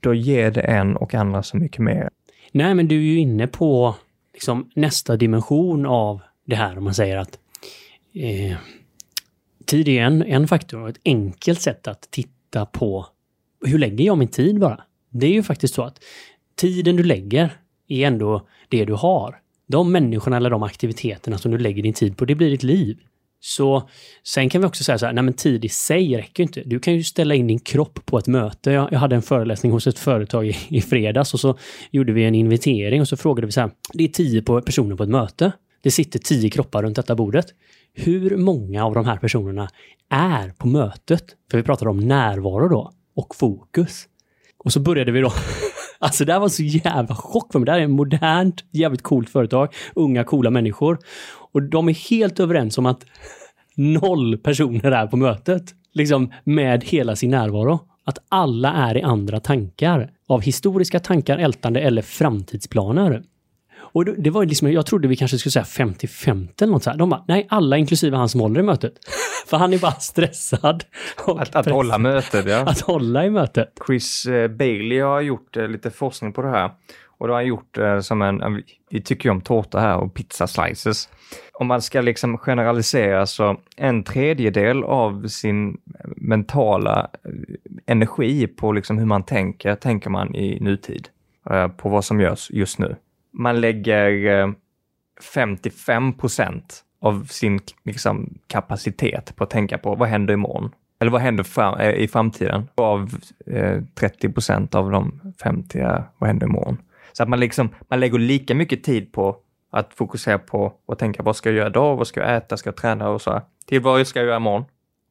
då 0.00 0.14
ger 0.14 0.50
det 0.50 0.60
en 0.60 0.96
och 0.96 1.14
andra 1.14 1.42
så 1.42 1.56
mycket 1.56 1.80
mer. 1.80 2.08
Nej, 2.52 2.74
men 2.74 2.88
du 2.88 2.96
är 2.96 3.00
ju 3.00 3.18
inne 3.18 3.46
på 3.46 3.94
liksom 4.32 4.70
nästa 4.74 5.16
dimension 5.16 5.86
av 5.86 6.20
det 6.46 6.56
här 6.56 6.78
om 6.78 6.84
man 6.84 6.94
säger 6.94 7.16
att 7.16 7.38
eh, 8.14 8.56
tid 9.66 9.88
är 9.88 10.02
en, 10.02 10.22
en 10.22 10.48
faktor 10.48 10.80
och 10.80 10.88
ett 10.88 11.00
enkelt 11.04 11.60
sätt 11.60 11.88
att 11.88 12.10
titta 12.10 12.66
på 12.66 13.06
hur 13.66 13.78
lägger 13.78 14.04
jag 14.04 14.18
min 14.18 14.28
tid 14.28 14.60
bara? 14.60 14.80
Det 15.10 15.26
är 15.26 15.32
ju 15.32 15.42
faktiskt 15.42 15.74
så 15.74 15.82
att 15.82 16.04
tiden 16.56 16.96
du 16.96 17.02
lägger 17.02 17.50
är 17.88 18.06
ändå 18.06 18.48
det 18.68 18.84
du 18.84 18.92
har. 18.92 19.36
De 19.66 19.92
människorna 19.92 20.36
eller 20.36 20.50
de 20.50 20.62
aktiviteterna 20.62 21.38
som 21.38 21.50
du 21.50 21.58
lägger 21.58 21.82
din 21.82 21.94
tid 21.94 22.16
på, 22.16 22.24
det 22.24 22.34
blir 22.34 22.50
ditt 22.50 22.62
liv. 22.62 22.98
Så 23.40 23.88
sen 24.22 24.48
kan 24.48 24.60
vi 24.60 24.66
också 24.66 24.84
säga 24.84 24.98
så 24.98 25.06
här, 25.06 25.12
nej 25.12 25.24
men 25.24 25.34
tid 25.34 25.64
i 25.64 25.68
sig 25.68 26.16
räcker 26.16 26.42
inte. 26.42 26.62
Du 26.66 26.78
kan 26.78 26.94
ju 26.94 27.02
ställa 27.02 27.34
in 27.34 27.46
din 27.46 27.58
kropp 27.58 28.06
på 28.06 28.18
ett 28.18 28.26
möte. 28.26 28.70
Jag, 28.70 28.92
jag 28.92 28.98
hade 28.98 29.16
en 29.16 29.22
föreläsning 29.22 29.72
hos 29.72 29.86
ett 29.86 29.98
företag 29.98 30.46
i, 30.46 30.56
i, 30.68 30.80
fredags 30.80 31.34
och 31.34 31.40
så 31.40 31.58
gjorde 31.90 32.12
vi 32.12 32.24
en 32.24 32.34
invitering 32.34 33.00
och 33.00 33.08
så 33.08 33.16
frågade 33.16 33.46
vi 33.46 33.52
så 33.52 33.60
här, 33.60 33.70
det 33.92 34.04
är 34.04 34.08
tio 34.08 34.42
på, 34.42 34.60
personer 34.60 34.96
på 34.96 35.02
ett 35.02 35.08
möte. 35.08 35.52
Det 35.82 35.90
sitter 35.90 36.18
tio 36.18 36.50
kroppar 36.50 36.82
runt 36.82 36.96
detta 36.96 37.14
bordet. 37.14 37.46
Hur 37.96 38.36
många 38.36 38.84
av 38.84 38.94
de 38.94 39.06
här 39.06 39.16
personerna 39.16 39.68
är 40.10 40.48
på 40.48 40.66
mötet? 40.68 41.24
För 41.50 41.58
vi 41.58 41.64
pratade 41.64 41.90
om 41.90 42.00
närvaro 42.00 42.68
då 42.68 42.92
och 43.16 43.34
fokus. 43.36 44.04
Och 44.58 44.72
så 44.72 44.80
började 44.80 45.12
vi 45.12 45.20
då 45.20 45.32
Alltså 45.98 46.24
det 46.24 46.32
här 46.32 46.40
var 46.40 46.48
så 46.48 46.62
jävla 46.62 47.14
chock 47.14 47.52
för 47.52 47.58
mig. 47.58 47.66
Det 47.66 47.72
här 47.72 47.78
är 47.78 47.84
ett 47.84 47.90
modernt, 47.90 48.64
jävligt 48.70 49.02
coolt 49.02 49.30
företag. 49.30 49.74
Unga, 49.94 50.24
coola 50.24 50.50
människor. 50.50 50.98
Och 51.52 51.62
de 51.62 51.88
är 51.88 52.10
helt 52.10 52.40
överens 52.40 52.78
om 52.78 52.86
att 52.86 53.06
noll 53.76 54.38
personer 54.38 54.92
är 54.92 55.06
på 55.06 55.16
mötet. 55.16 55.64
Liksom 55.92 56.32
med 56.44 56.84
hela 56.84 57.16
sin 57.16 57.30
närvaro. 57.30 57.80
att 58.04 58.18
alla 58.28 58.72
är 58.72 58.96
i 58.96 59.02
andra 59.02 59.40
tankar. 59.40 60.10
Av 60.26 60.42
historiska 60.42 61.00
tankar, 61.00 61.38
ältande 61.38 61.80
eller 61.80 62.02
framtidsplaner. 62.02 63.22
Och 63.94 64.04
det 64.04 64.30
var 64.30 64.44
liksom, 64.44 64.72
jag 64.72 64.86
trodde 64.86 65.08
vi 65.08 65.16
kanske 65.16 65.38
skulle 65.38 65.50
säga 65.50 65.86
50-50 65.86 66.62
eller 66.62 66.72
något 66.72 66.82
så 66.82 66.90
här. 66.90 66.96
De 66.96 67.10
bara, 67.10 67.24
nej, 67.28 67.46
alla 67.50 67.76
inklusive 67.76 68.16
han 68.16 68.28
som 68.28 68.40
håller 68.40 68.60
i 68.60 68.62
mötet. 68.62 68.92
För 69.46 69.56
han 69.56 69.72
är 69.72 69.78
bara 69.78 69.92
stressad. 69.92 70.84
Att, 71.26 71.56
att 71.56 71.66
hålla 71.66 71.98
mötet, 71.98 72.46
ja. 72.46 72.58
Att 72.66 72.80
hålla 72.80 73.26
i 73.26 73.30
mötet. 73.30 73.72
Chris 73.86 74.26
eh, 74.26 74.48
Bailey 74.48 75.00
har 75.00 75.20
gjort 75.20 75.56
eh, 75.56 75.68
lite 75.68 75.90
forskning 75.90 76.32
på 76.32 76.42
det 76.42 76.50
här. 76.50 76.70
Och 77.18 77.28
då 77.28 77.34
har 77.34 77.38
han 77.38 77.46
gjort 77.46 77.78
eh, 77.78 78.00
som 78.00 78.22
en, 78.22 78.62
vi 78.90 79.02
tycker 79.02 79.28
ju 79.28 79.30
om 79.30 79.40
tårta 79.40 79.80
här 79.80 79.96
och 79.96 80.14
pizza 80.14 80.46
slices. 80.46 81.08
Om 81.52 81.66
man 81.66 81.82
ska 81.82 82.00
liksom 82.00 82.38
generalisera 82.38 83.26
så 83.26 83.56
en 83.76 84.04
tredjedel 84.04 84.84
av 84.84 85.26
sin 85.28 85.78
mentala 86.16 87.10
energi 87.86 88.46
på 88.46 88.72
liksom 88.72 88.98
hur 88.98 89.06
man 89.06 89.22
tänker, 89.22 89.74
tänker 89.74 90.10
man 90.10 90.34
i 90.34 90.60
nutid. 90.60 91.08
På 91.76 91.88
vad 91.88 92.04
som 92.04 92.20
görs 92.20 92.50
just 92.50 92.78
nu 92.78 92.96
man 93.34 93.60
lägger 93.60 94.40
eh, 94.40 94.52
55 95.34 96.12
procent 96.12 96.84
av 97.00 97.24
sin 97.24 97.60
liksom, 97.84 98.38
kapacitet 98.46 99.36
på 99.36 99.44
att 99.44 99.50
tänka 99.50 99.78
på 99.78 99.94
vad 99.94 100.08
händer 100.08 100.34
imorgon? 100.34 100.70
Eller 101.00 101.10
vad 101.10 101.20
händer 101.20 101.44
fram, 101.44 101.80
eh, 101.80 101.90
i 101.90 102.08
framtiden? 102.08 102.68
Av 102.74 103.14
eh, 103.46 103.82
30 103.94 104.28
procent 104.28 104.74
av 104.74 104.90
de 104.90 105.20
50 105.42 105.78
vad 106.18 106.28
händer 106.28 106.46
imorgon? 106.46 106.78
Så 107.12 107.22
att 107.22 107.28
man, 107.28 107.40
liksom, 107.40 107.68
man 107.88 108.00
lägger 108.00 108.18
lika 108.18 108.54
mycket 108.54 108.84
tid 108.84 109.12
på 109.12 109.36
att 109.70 109.94
fokusera 109.94 110.38
på 110.38 110.72
och 110.86 110.98
tänka 110.98 111.22
vad 111.22 111.36
ska 111.36 111.48
jag 111.48 111.56
göra 111.56 111.68
idag, 111.68 111.96
vad 111.96 112.06
ska 112.06 112.20
jag 112.20 112.36
äta, 112.36 112.56
ska 112.56 112.68
jag 112.68 112.76
träna 112.76 113.08
och 113.08 113.22
så. 113.22 113.40
Till 113.66 113.80
vad 113.80 114.06
ska 114.06 114.18
jag 114.18 114.26
göra 114.26 114.36
imorgon? 114.36 114.64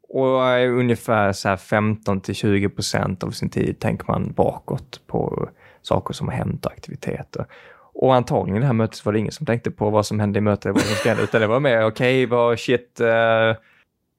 Och 0.09 0.47
eh, 0.47 0.77
ungefär 0.79 1.31
så 1.31 1.57
15 1.57 2.21
till 2.21 2.35
20 2.35 2.69
procent 2.69 3.23
av 3.23 3.31
sin 3.31 3.49
tid 3.49 3.79
tänker 3.79 4.05
man 4.07 4.31
bakåt 4.31 5.01
på 5.07 5.49
saker 5.81 6.13
som 6.13 6.27
har 6.27 6.35
hänt 6.35 6.65
och 6.65 6.71
aktiviteter. 6.71 7.45
Och 7.93 8.15
antagligen 8.15 8.57
i 8.57 8.59
det 8.59 8.65
här 8.65 8.73
mötet 8.73 9.05
var 9.05 9.13
det 9.13 9.19
ingen 9.19 9.31
som 9.31 9.45
tänkte 9.45 9.71
på 9.71 9.89
vad 9.89 10.05
som 10.05 10.19
hände 10.19 10.39
i 10.39 10.41
mötet, 10.41 10.73
vad 10.73 10.81
som 10.81 10.95
ska 10.95 11.09
hända, 11.09 11.23
utan 11.23 11.41
det 11.41 11.47
var 11.47 11.59
mer 11.59 11.85
okej, 11.85 11.87
okay, 11.87 12.25
vad 12.25 12.59
shit. 12.59 13.01
Uh, 13.01 13.07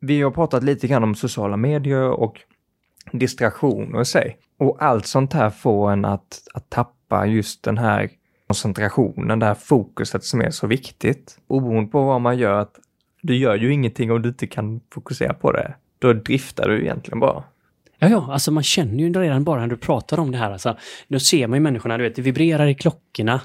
vi 0.00 0.22
har 0.22 0.30
pratat 0.30 0.62
lite 0.64 0.86
grann 0.86 1.04
om 1.04 1.14
sociala 1.14 1.56
medier 1.56 2.10
och 2.10 2.40
distraktioner 3.12 4.00
i 4.00 4.04
sig. 4.04 4.38
Och 4.58 4.82
allt 4.82 5.06
sånt 5.06 5.32
här 5.32 5.50
får 5.50 5.92
en 5.92 6.04
att, 6.04 6.40
att 6.54 6.70
tappa 6.70 7.26
just 7.26 7.62
den 7.62 7.78
här 7.78 8.10
koncentrationen, 8.46 9.38
det 9.38 9.46
här 9.46 9.54
fokuset 9.54 10.24
som 10.24 10.40
är 10.40 10.50
så 10.50 10.66
viktigt. 10.66 11.38
Oberoende 11.46 11.90
på 11.90 12.02
vad 12.02 12.20
man 12.20 12.38
gör, 12.38 12.52
att 12.52 12.78
du 13.22 13.36
gör 13.36 13.54
ju 13.54 13.72
ingenting 13.72 14.12
om 14.12 14.22
du 14.22 14.28
inte 14.28 14.46
kan 14.46 14.80
fokusera 14.94 15.34
på 15.34 15.52
det. 15.52 15.74
Då 15.98 16.12
driftar 16.12 16.68
du 16.68 16.82
egentligen 16.82 17.20
bara. 17.20 17.44
Ja, 17.98 18.08
ja, 18.08 18.28
alltså 18.32 18.50
man 18.50 18.62
känner 18.62 19.04
ju 19.04 19.12
redan 19.12 19.44
bara 19.44 19.60
när 19.60 19.66
du 19.66 19.76
pratar 19.76 20.20
om 20.20 20.32
det 20.32 20.38
här. 20.38 20.50
Alltså, 20.50 20.76
då 21.08 21.18
ser 21.20 21.46
man 21.46 21.56
ju 21.56 21.60
människorna, 21.60 21.98
du 21.98 22.04
vet, 22.04 22.16
det 22.16 22.22
vibrerar 22.22 22.66
i 22.66 22.74
klockorna. 22.74 23.40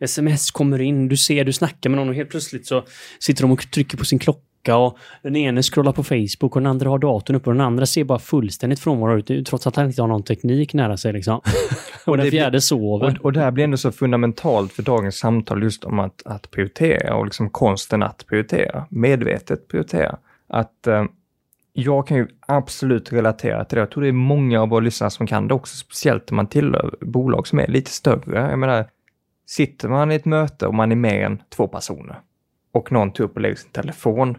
Sms 0.00 0.50
kommer 0.50 0.80
in, 0.80 1.08
du 1.08 1.16
ser, 1.16 1.44
du 1.44 1.52
snackar 1.52 1.90
med 1.90 1.96
någon 1.96 2.08
och 2.08 2.14
helt 2.14 2.30
plötsligt 2.30 2.66
så 2.66 2.84
sitter 3.18 3.42
de 3.42 3.50
och 3.52 3.70
trycker 3.70 3.98
på 3.98 4.04
sin 4.04 4.18
klocka 4.18 4.76
och 4.76 4.98
den 5.22 5.36
ene 5.36 5.62
scrollar 5.62 5.92
på 5.92 6.04
Facebook 6.04 6.56
och 6.56 6.60
den 6.60 6.66
andra 6.66 6.90
har 6.90 6.98
datorn 6.98 7.36
uppe 7.36 7.50
och 7.50 7.54
den 7.54 7.66
andra 7.66 7.86
ser 7.86 8.04
bara 8.04 8.18
fullständigt 8.18 8.80
frånvarande 8.80 9.34
ut 9.34 9.46
trots 9.46 9.66
att 9.66 9.76
han 9.76 9.86
inte 9.86 10.02
har 10.02 10.08
någon 10.08 10.22
teknik 10.22 10.74
nära 10.74 10.96
sig 10.96 11.12
liksom. 11.12 11.40
och 12.06 12.16
den 12.16 12.30
fjärde 12.30 12.60
sover. 12.60 13.18
Och, 13.18 13.24
och 13.24 13.32
det 13.32 13.40
här 13.40 13.50
blir 13.50 13.64
ändå 13.64 13.76
så 13.76 13.92
fundamentalt 13.92 14.72
för 14.72 14.82
dagens 14.82 15.16
samtal 15.16 15.62
just 15.62 15.84
om 15.84 15.98
att, 15.98 16.22
att 16.24 16.50
prioritera 16.50 17.14
och 17.14 17.24
liksom 17.24 17.50
konsten 17.50 18.02
att 18.02 18.26
prioritera, 18.26 18.86
medvetet 18.90 19.68
prioritera. 19.68 20.18
Att 20.48 20.86
eh, 20.86 21.04
jag 21.72 22.06
kan 22.06 22.16
ju 22.16 22.28
absolut 22.40 23.12
relatera 23.12 23.64
till 23.64 23.76
det. 23.76 23.80
Jag 23.80 23.90
tror 23.90 24.02
det 24.02 24.08
är 24.08 24.12
många 24.12 24.62
av 24.62 24.68
våra 24.68 24.80
lyssnare 24.80 25.10
som 25.10 25.26
kan 25.26 25.48
det 25.48 25.54
också, 25.54 25.76
speciellt 25.76 26.30
om 26.30 26.36
man 26.36 26.46
tillhör 26.46 26.94
bolag 27.00 27.46
som 27.46 27.58
är 27.58 27.66
lite 27.66 27.90
större. 27.90 28.50
Jag 28.50 28.58
menar, 28.58 28.86
sitter 29.46 29.88
man 29.88 30.12
i 30.12 30.14
ett 30.14 30.24
möte 30.24 30.66
och 30.66 30.74
man 30.74 30.92
är 30.92 30.96
mer 30.96 31.24
än 31.24 31.42
två 31.50 31.68
personer 31.68 32.20
och 32.72 32.92
någon 32.92 33.12
tar 33.12 33.24
upp 33.24 33.34
och 33.34 33.40
lägger 33.40 33.56
sin 33.56 33.70
telefon 33.70 34.38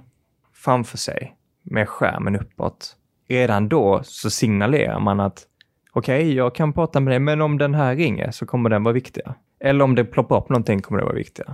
framför 0.53 0.97
sig 0.97 1.35
med 1.61 1.89
skärmen 1.89 2.35
uppåt. 2.35 2.95
Redan 3.27 3.69
då 3.69 4.01
så 4.03 4.29
signalerar 4.29 4.99
man 4.99 5.19
att 5.19 5.47
okej, 5.91 6.23
okay, 6.23 6.33
jag 6.33 6.55
kan 6.55 6.73
prata 6.73 6.99
med 6.99 7.11
dig, 7.11 7.19
men 7.19 7.41
om 7.41 7.57
den 7.57 7.73
här 7.73 7.95
ringer 7.95 8.31
så 8.31 8.45
kommer 8.45 8.69
den 8.69 8.83
vara 8.83 8.93
viktigare. 8.93 9.35
Eller 9.59 9.83
om 9.83 9.95
det 9.95 10.05
ploppar 10.05 10.37
upp 10.37 10.49
någonting 10.49 10.81
kommer 10.81 10.99
det 10.99 11.05
vara 11.05 11.15
viktigare. 11.15 11.53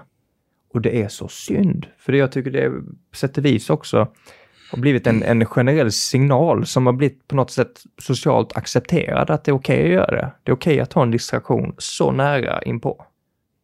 Och 0.73 0.81
det 0.81 1.01
är 1.01 1.07
så 1.07 1.27
synd, 1.27 1.87
för 1.97 2.11
det 2.11 2.17
jag 2.17 2.31
tycker 2.31 2.51
det 2.51 2.63
är 2.63 2.69
på 3.11 3.15
sätt 3.15 3.37
och 3.37 3.45
vis 3.45 3.69
också 3.69 4.07
har 4.71 4.77
blivit 4.77 5.07
en, 5.07 5.23
en 5.23 5.45
generell 5.45 5.91
signal 5.91 6.65
som 6.65 6.85
har 6.85 6.93
blivit 6.93 7.27
på 7.27 7.35
något 7.35 7.51
sätt 7.51 7.83
socialt 8.01 8.57
accepterad 8.57 9.29
att 9.29 9.43
det 9.43 9.51
är 9.51 9.55
okej 9.55 9.79
okay 9.79 9.87
att 9.87 9.93
göra 9.93 10.11
det. 10.11 10.31
Det 10.43 10.51
är 10.51 10.55
okej 10.55 10.73
okay 10.73 10.79
att 10.79 10.93
ha 10.93 11.03
en 11.03 11.11
distraktion 11.11 11.75
så 11.77 12.11
nära 12.11 12.61
inpå. 12.61 13.05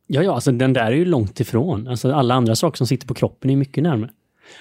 Ja, 0.08 0.24
ja, 0.24 0.34
alltså 0.34 0.52
den 0.52 0.74
där 0.74 0.86
är 0.86 0.92
ju 0.92 1.06
långt 1.06 1.40
ifrån. 1.40 1.88
Alltså 1.88 2.14
alla 2.14 2.34
andra 2.34 2.56
saker 2.56 2.78
som 2.78 2.88
sitter 2.88 3.08
på 3.08 3.14
kroppen 3.14 3.50
är 3.52 3.56
mycket 3.56 3.84
närmare. 3.84 4.10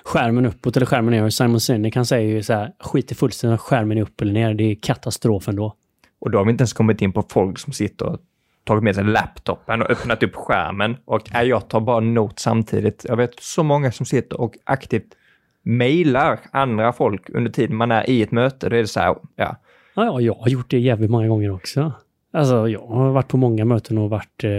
Skärmen 0.04 0.46
uppåt 0.46 0.76
eller 0.76 0.86
skärmen 0.86 1.12
ner. 1.12 1.30
Simon 1.30 1.60
Sinek 1.60 1.94
kan 1.94 2.06
säga 2.06 2.28
ju 2.28 2.42
så 2.42 2.52
här, 2.52 2.72
skit 2.80 3.12
i 3.12 3.14
fullständigt 3.14 3.60
skärmen 3.60 3.98
är 3.98 4.02
upp 4.02 4.20
eller 4.20 4.32
ner. 4.32 4.54
Det 4.54 4.64
är 4.64 4.74
katastrof 4.74 5.48
ändå. 5.48 5.74
Och 6.18 6.30
då 6.30 6.38
har 6.38 6.44
vi 6.44 6.50
inte 6.50 6.62
ens 6.62 6.72
kommit 6.72 7.02
in 7.02 7.12
på 7.12 7.24
folk 7.28 7.58
som 7.58 7.72
sitter 7.72 8.06
och 8.06 8.18
tagit 8.64 8.84
med 8.84 8.94
sig 8.94 9.04
laptopen 9.04 9.82
och 9.82 9.90
öppnat 9.90 10.22
upp 10.22 10.34
skärmen 10.34 10.96
och 11.04 11.34
äh, 11.34 11.42
jag 11.42 11.68
tar 11.68 11.80
bara 11.80 12.00
not 12.00 12.38
samtidigt. 12.38 13.06
Jag 13.08 13.16
vet 13.16 13.40
så 13.40 13.62
många 13.62 13.92
som 13.92 14.06
sitter 14.06 14.40
och 14.40 14.54
aktivt 14.64 15.14
mejlar 15.64 16.40
andra 16.50 16.92
folk 16.92 17.30
under 17.30 17.50
tiden 17.50 17.76
man 17.76 17.90
är 17.90 18.10
i 18.10 18.22
ett 18.22 18.30
möte. 18.30 18.68
Då 18.68 18.76
är 18.76 18.80
det 18.80 18.88
så 18.88 19.00
här, 19.00 19.16
ja. 19.36 19.56
Ja, 19.94 20.20
jag 20.20 20.34
har 20.34 20.48
gjort 20.48 20.70
det 20.70 20.78
jävligt 20.78 21.10
många 21.10 21.28
gånger 21.28 21.50
också. 21.50 21.92
Alltså, 22.34 22.68
jag 22.68 22.86
har 22.86 23.10
varit 23.10 23.28
på 23.28 23.36
många 23.36 23.64
möten 23.64 23.98
och 23.98 24.10
varit 24.10 24.44
eh, 24.44 24.50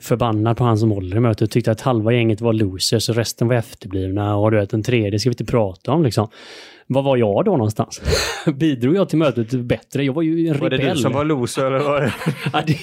förbannad 0.00 0.56
på 0.56 0.64
han 0.64 0.78
som 0.78 0.90
håller 0.90 1.16
i 1.16 1.20
mötet. 1.20 1.50
Tyckte 1.50 1.70
att 1.70 1.80
halva 1.80 2.12
gänget 2.12 2.40
var 2.40 2.52
losers 2.52 3.08
och 3.08 3.16
resten 3.16 3.48
var 3.48 3.54
efterblivna. 3.54 4.36
Och 4.36 4.50
du 4.50 4.56
vet, 4.56 4.70
den 4.70 4.82
tredje 4.82 5.18
ska 5.18 5.30
vi 5.30 5.32
inte 5.32 5.44
prata 5.44 5.92
om 5.92 6.02
liksom. 6.02 6.28
Vad 6.86 7.04
var 7.04 7.16
jag 7.16 7.44
då 7.44 7.50
någonstans? 7.50 8.02
Bidrog 8.54 8.96
jag 8.96 9.08
till 9.08 9.18
mötet 9.18 9.50
bättre? 9.50 10.04
Jag 10.04 10.12
var 10.12 10.22
ju 10.22 10.48
en 10.48 10.54
rebell. 10.54 10.60
Var 10.60 10.70
det 10.70 10.92
du 10.92 10.96
som 10.96 11.12
var 11.12 11.24
loser 11.24 11.66
eller 11.66 11.84
var 11.84 12.00
det? 12.00 12.12
ja, 12.52 12.62
det, 12.66 12.76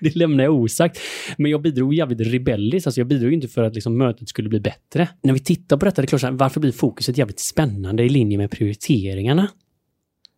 det 0.00 0.16
lämnar 0.16 0.44
jag 0.44 0.54
osagt. 0.54 0.98
Men 1.36 1.50
jag 1.50 1.62
bidrog 1.62 1.94
jävligt 1.94 2.32
rebelliskt. 2.32 2.86
Alltså 2.86 3.00
jag 3.00 3.06
bidrog 3.06 3.32
inte 3.32 3.48
för 3.48 3.62
att 3.62 3.74
liksom 3.74 3.98
mötet 3.98 4.28
skulle 4.28 4.48
bli 4.48 4.60
bättre. 4.60 5.08
När 5.22 5.32
vi 5.32 5.40
tittar 5.40 5.76
på 5.76 5.84
detta, 5.84 6.02
det 6.02 6.12
är 6.12 6.18
klart, 6.18 6.32
varför 6.32 6.60
blir 6.60 6.72
fokuset 6.72 7.18
jävligt 7.18 7.40
spännande 7.40 8.02
i 8.02 8.08
linje 8.08 8.38
med 8.38 8.50
prioriteringarna? 8.50 9.48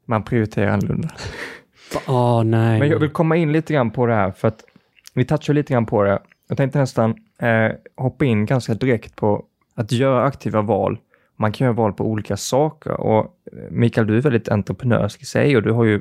Man 0.08 0.24
prioriterar 0.24 0.68
annorlunda. 0.68 1.10
Oh, 2.06 2.44
nej. 2.44 2.78
Men 2.78 2.88
jag 2.88 2.98
vill 2.98 3.10
komma 3.10 3.36
in 3.36 3.52
lite 3.52 3.72
grann 3.72 3.90
på 3.90 4.06
det 4.06 4.14
här, 4.14 4.30
för 4.30 4.48
att 4.48 4.64
vi 5.14 5.24
touchar 5.24 5.54
lite 5.54 5.72
grann 5.72 5.86
på 5.86 6.02
det. 6.02 6.18
Jag 6.48 6.58
tänkte 6.58 6.78
nästan 6.78 7.14
eh, 7.38 7.72
hoppa 7.96 8.24
in 8.24 8.46
ganska 8.46 8.74
direkt 8.74 9.16
på 9.16 9.44
att 9.74 9.92
göra 9.92 10.24
aktiva 10.24 10.62
val 10.62 10.98
man 11.36 11.52
kan 11.52 11.64
göra 11.64 11.74
val 11.74 11.92
på 11.92 12.04
olika 12.04 12.36
saker 12.36 13.00
och 13.00 13.24
eh, 13.52 13.70
Mikael, 13.70 14.06
du 14.06 14.16
är 14.16 14.20
väldigt 14.20 14.48
entreprenörsk 14.48 15.22
i 15.22 15.24
sig 15.24 15.56
och 15.56 15.62
du 15.62 15.72
har 15.72 15.84
ju 15.84 16.00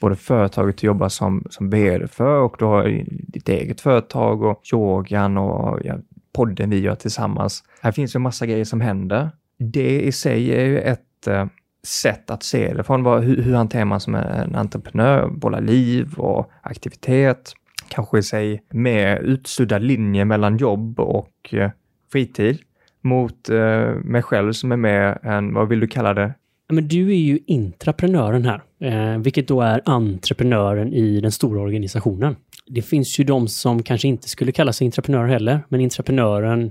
både 0.00 0.16
företaget 0.16 0.76
du 0.76 0.86
jobbar 0.86 1.08
som, 1.08 1.46
som 1.50 1.70
vd 1.70 2.08
för 2.08 2.40
och 2.40 2.56
du 2.58 2.64
har 2.64 3.04
ditt 3.06 3.48
eget 3.48 3.80
företag 3.80 4.42
och 4.42 4.62
yogan 4.72 5.38
och 5.38 5.80
ja, 5.84 5.94
podden 6.32 6.70
vi 6.70 6.80
gör 6.80 6.94
tillsammans. 6.94 7.64
Här 7.80 7.92
finns 7.92 8.14
ju 8.14 8.18
en 8.18 8.22
massa 8.22 8.46
grejer 8.46 8.64
som 8.64 8.80
händer. 8.80 9.30
Det 9.58 10.00
i 10.00 10.12
sig 10.12 10.54
är 10.54 10.64
ju 10.64 10.78
ett 10.78 11.26
eh, 11.26 11.46
sätt 11.86 12.30
att 12.30 12.42
se 12.42 12.74
det 12.74 12.84
från. 12.84 13.02
Vad, 13.02 13.24
hur, 13.24 13.42
hur 13.42 13.54
hanterar 13.54 13.84
man 13.84 14.00
som 14.00 14.14
en 14.14 14.54
entreprenör, 14.54 15.28
både 15.28 15.60
liv 15.60 16.14
och 16.16 16.50
aktivitet? 16.62 17.52
Kanske 17.88 18.18
i 18.18 18.22
sig 18.22 18.62
mer 18.70 19.16
utsudda 19.16 19.78
linje 19.78 20.24
mellan 20.24 20.56
jobb 20.56 21.00
och 21.00 21.54
eh, 21.54 21.70
fritid 22.12 22.58
mot 23.00 23.48
eh, 23.48 23.94
mig 24.04 24.22
själv 24.22 24.52
som 24.52 24.72
är 24.72 24.76
mer 24.76 25.18
en, 25.22 25.54
vad 25.54 25.68
vill 25.68 25.80
du 25.80 25.86
kalla 25.86 26.14
det? 26.14 26.34
Men 26.68 26.88
du 26.88 27.10
är 27.10 27.18
ju 27.18 27.38
intraprenören 27.46 28.44
här, 28.44 28.62
eh, 28.80 29.18
vilket 29.18 29.48
då 29.48 29.60
är 29.60 29.82
entreprenören 29.84 30.92
i 30.92 31.20
den 31.20 31.32
stora 31.32 31.60
organisationen. 31.60 32.36
Det 32.66 32.82
finns 32.82 33.20
ju 33.20 33.24
de 33.24 33.48
som 33.48 33.82
kanske 33.82 34.08
inte 34.08 34.28
skulle 34.28 34.52
kalla 34.52 34.72
sig 34.72 34.84
intraprenör 34.84 35.26
heller, 35.26 35.60
men 35.68 35.80
intraprenören 35.80 36.70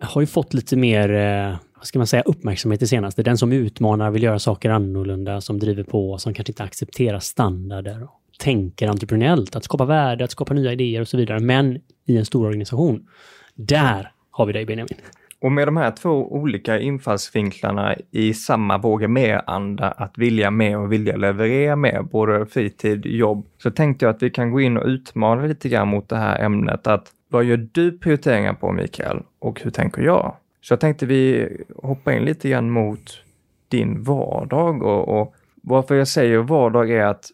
har 0.00 0.20
ju 0.20 0.26
fått 0.26 0.54
lite 0.54 0.76
mer, 0.76 1.12
eh, 1.12 1.56
vad 1.82 1.86
ska 1.86 1.98
man 1.98 2.06
säga, 2.06 2.22
uppmärksamhet 2.22 2.80
det 2.80 2.86
senaste. 2.86 3.22
Den 3.22 3.38
som 3.38 3.52
utmanar, 3.52 4.10
vill 4.10 4.22
göra 4.22 4.38
saker 4.38 4.70
annorlunda, 4.70 5.40
som 5.40 5.58
driver 5.58 5.82
på, 5.82 6.18
som 6.18 6.34
kanske 6.34 6.50
inte 6.50 6.62
accepterar 6.62 7.18
standarder. 7.18 8.02
och 8.02 8.20
Tänker 8.38 8.88
entreprenöriellt, 8.88 9.56
att 9.56 9.64
skapa 9.64 9.84
värde, 9.84 10.24
att 10.24 10.30
skapa 10.30 10.54
nya 10.54 10.72
idéer 10.72 11.00
och 11.00 11.08
så 11.08 11.16
vidare, 11.16 11.40
men 11.40 11.80
i 12.06 12.16
en 12.16 12.24
stor 12.24 12.46
organisation. 12.46 13.06
Där 13.54 14.12
har 14.30 14.46
vi 14.46 14.52
dig 14.52 14.66
Benjamin. 14.66 14.98
Och 15.40 15.52
med 15.52 15.68
de 15.68 15.76
här 15.76 15.90
två 15.90 16.32
olika 16.32 16.80
infallsvinklarna 16.80 17.96
i 18.10 18.34
samma 18.34 18.78
våga 18.78 19.08
med-anda, 19.08 19.90
att 19.90 20.18
vilja 20.18 20.50
med 20.50 20.78
och 20.78 20.92
vilja 20.92 21.16
leverera 21.16 21.76
med, 21.76 22.08
både 22.12 22.46
fritid, 22.46 23.06
jobb, 23.06 23.46
så 23.62 23.70
tänkte 23.70 24.04
jag 24.04 24.14
att 24.14 24.22
vi 24.22 24.30
kan 24.30 24.50
gå 24.50 24.60
in 24.60 24.76
och 24.76 24.86
utmana 24.86 25.46
lite 25.46 25.68
grann 25.68 25.88
mot 25.88 26.08
det 26.08 26.16
här 26.16 26.44
ämnet 26.44 26.86
att 26.86 27.06
vad 27.28 27.44
gör 27.44 27.68
du 27.72 27.98
prioriteringar 27.98 28.54
på 28.54 28.72
Mikael 28.72 29.22
och 29.38 29.60
hur 29.60 29.70
tänker 29.70 30.02
jag? 30.02 30.36
Så 30.62 30.72
jag 30.72 30.80
tänkte 30.80 31.06
vi 31.06 31.48
hoppa 31.76 32.12
in 32.12 32.24
lite 32.24 32.48
grann 32.48 32.70
mot 32.70 33.22
din 33.68 34.02
vardag 34.02 34.82
och, 34.82 35.20
och 35.20 35.34
varför 35.62 35.94
jag 35.94 36.08
säger 36.08 36.38
vardag 36.38 36.90
är 36.90 37.04
att, 37.04 37.30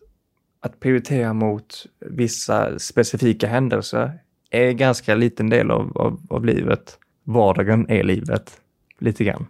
att 0.61 0.81
prioritera 0.81 1.33
mot 1.33 1.87
vissa 2.01 2.79
specifika 2.79 3.47
händelser 3.47 4.13
är 4.51 4.69
en 4.69 4.77
ganska 4.77 5.15
liten 5.15 5.51
del 5.51 5.71
av, 5.71 5.99
av, 5.99 6.21
av 6.31 6.45
livet. 6.45 6.99
Vardagen 7.25 7.91
är 7.91 8.03
livet, 8.03 8.61
lite 8.99 9.25
grann. 9.25 9.47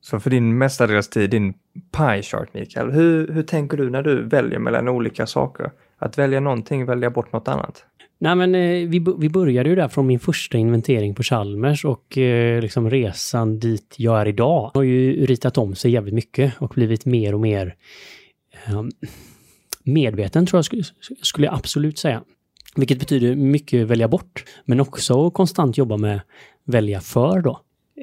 Så 0.00 0.20
för 0.20 0.30
din 0.30 0.58
mestadels 0.58 1.08
tid, 1.08 1.30
din 1.30 1.54
pie 1.96 2.22
chart, 2.22 2.54
Mikael, 2.54 2.90
hur, 2.90 3.28
hur 3.28 3.42
tänker 3.42 3.76
du 3.76 3.90
när 3.90 4.02
du 4.02 4.22
väljer 4.22 4.58
mellan 4.58 4.88
olika 4.88 5.26
saker? 5.26 5.70
Att 5.98 6.18
välja 6.18 6.40
någonting, 6.40 6.86
välja 6.86 7.10
bort 7.10 7.32
något 7.32 7.48
annat? 7.48 7.84
Nej, 8.20 8.36
men 8.36 8.54
eh, 8.54 8.88
vi, 8.88 9.04
vi 9.18 9.28
började 9.28 9.68
ju 9.68 9.76
där 9.76 9.88
från 9.88 10.06
min 10.06 10.20
första 10.20 10.58
inventering 10.58 11.14
på 11.14 11.22
Chalmers 11.22 11.84
och 11.84 12.18
eh, 12.18 12.60
liksom 12.60 12.90
resan 12.90 13.58
dit 13.58 13.94
jag 13.98 14.20
är 14.20 14.28
idag 14.28 14.70
har 14.74 14.82
ju 14.82 15.26
ritat 15.26 15.58
om 15.58 15.74
sig 15.74 15.90
jävligt 15.90 16.14
mycket 16.14 16.52
och 16.58 16.68
blivit 16.68 17.04
mer 17.04 17.34
och 17.34 17.40
mer 17.40 17.74
eh, 18.66 18.82
medveten 19.82 20.46
tror 20.46 20.58
jag 20.58 20.64
skulle, 20.64 20.82
skulle 21.22 21.46
jag 21.46 21.54
absolut 21.54 21.98
säga. 21.98 22.22
Vilket 22.76 22.98
betyder 22.98 23.34
mycket 23.34 23.86
välja 23.86 24.08
bort, 24.08 24.44
men 24.64 24.80
också 24.80 25.30
konstant 25.30 25.78
jobba 25.78 25.96
med 25.96 26.20
välja 26.64 27.00
för 27.00 27.40
då. 27.40 27.60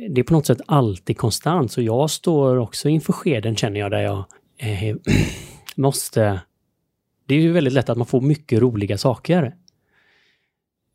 Det 0.10 0.22
är 0.22 0.24
på 0.24 0.34
något 0.34 0.46
sätt 0.46 0.62
alltid 0.66 1.18
konstant, 1.18 1.72
så 1.72 1.82
jag 1.82 2.10
står 2.10 2.58
också 2.58 2.90
inför 2.90 3.14
skeden 3.14 3.56
känner 3.56 3.80
jag 3.80 3.92
där 3.92 4.02
jag 4.02 4.24
eh, 4.58 4.96
måste... 5.76 6.40
Det 7.28 7.36
är 7.36 7.40
ju 7.40 7.52
väldigt 7.52 7.74
lätt 7.74 7.90
att 7.90 7.98
man 7.98 8.08
får 8.08 8.22
mycket 8.22 8.62
roliga 8.62 8.98
saker. 8.98 9.56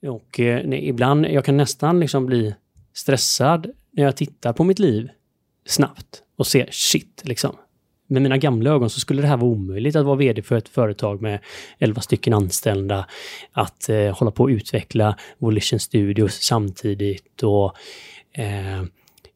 Och 0.07 0.41
eh, 0.41 0.67
nej, 0.67 0.89
ibland, 0.89 1.27
jag 1.27 1.45
kan 1.45 1.57
nästan 1.57 2.01
liksom 2.01 2.27
bli 2.27 2.55
stressad 2.93 3.71
när 3.93 4.05
jag 4.05 4.17
tittar 4.17 4.53
på 4.53 4.65
mitt 4.65 4.79
liv 4.79 5.09
snabbt 5.67 6.23
och 6.37 6.47
ser 6.47 6.69
shit, 6.71 7.23
liksom. 7.25 7.57
Med 8.07 8.23
mina 8.23 8.37
gamla 8.37 8.71
ögon 8.71 8.91
så 8.91 9.01
skulle 9.01 9.23
det 9.23 9.29
här 9.29 9.37
vara 9.37 9.51
omöjligt 9.51 9.97
att 9.97 10.05
vara 10.05 10.17
VD 10.17 10.43
för 10.43 10.57
ett 10.57 10.69
företag 10.69 11.23
med 11.23 11.39
11 11.79 12.01
stycken 12.01 12.33
anställda, 12.33 13.07
att 13.53 13.89
eh, 13.89 14.19
hålla 14.19 14.31
på 14.31 14.45
att 14.45 14.51
utveckla 14.51 15.17
Volition 15.39 15.81
Studios 15.81 16.43
samtidigt 16.43 17.43
och 17.43 17.77
eh, 18.33 18.83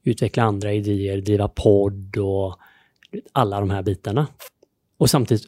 utveckla 0.02 0.42
andra 0.42 0.72
idéer, 0.72 1.20
driva 1.20 1.48
podd 1.48 2.16
och 2.16 2.58
alla 3.32 3.60
de 3.60 3.70
här 3.70 3.82
bitarna. 3.82 4.26
Och 4.98 5.10
samtidigt 5.10 5.44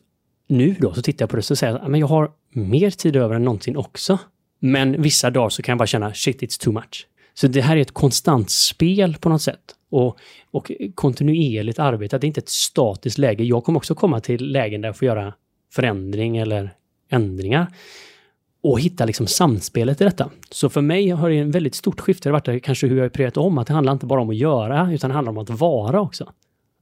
nu 0.46 0.74
då 0.78 0.94
så 0.94 1.02
tittar 1.02 1.22
jag 1.22 1.30
på 1.30 1.36
det 1.36 1.50
och 1.50 1.58
säger 1.58 1.74
att 1.74 1.98
jag 1.98 2.06
har 2.06 2.30
mer 2.50 2.90
tid 2.90 3.16
över 3.16 3.34
än 3.34 3.44
någonsin 3.44 3.76
också. 3.76 4.18
Men 4.58 5.02
vissa 5.02 5.30
dagar 5.30 5.48
så 5.48 5.62
kan 5.62 5.72
jag 5.72 5.78
bara 5.78 5.86
känna 5.86 6.14
shit, 6.14 6.42
it's 6.42 6.62
too 6.62 6.72
much. 6.72 7.06
Så 7.34 7.46
det 7.46 7.60
här 7.60 7.76
är 7.76 7.80
ett 7.80 7.94
konstant 7.94 8.50
spel 8.50 9.16
på 9.20 9.28
något 9.28 9.42
sätt. 9.42 9.60
Och, 9.90 10.16
och 10.50 10.72
kontinuerligt 10.94 11.78
arbete, 11.78 12.18
det 12.18 12.24
är 12.24 12.28
inte 12.28 12.40
ett 12.40 12.48
statiskt 12.48 13.18
läge. 13.18 13.44
Jag 13.44 13.64
kommer 13.64 13.76
också 13.76 13.94
komma 13.94 14.20
till 14.20 14.52
lägen 14.52 14.80
där 14.80 14.88
jag 14.88 14.96
får 14.96 15.06
göra 15.06 15.34
förändring 15.74 16.36
eller 16.36 16.70
ändringar. 17.10 17.66
Och 18.62 18.80
hitta 18.80 19.04
liksom 19.04 19.26
samspelet 19.26 20.00
i 20.00 20.04
detta. 20.04 20.30
Så 20.50 20.68
för 20.68 20.80
mig 20.80 21.10
har 21.10 21.30
det 21.30 21.38
en 21.38 21.50
väldigt 21.50 21.74
stort 21.74 22.00
skifte 22.00 22.30
varit 22.30 22.64
kanske 22.64 22.86
hur 22.86 22.96
jag 22.96 23.04
har 23.04 23.08
prioriterat 23.08 23.46
om. 23.46 23.58
Att 23.58 23.66
det 23.66 23.74
handlar 23.74 23.92
inte 23.92 24.06
bara 24.06 24.20
om 24.20 24.30
att 24.30 24.36
göra, 24.36 24.92
utan 24.92 25.10
det 25.10 25.14
handlar 25.14 25.30
om 25.30 25.38
att 25.38 25.50
vara 25.50 26.00
också. 26.00 26.32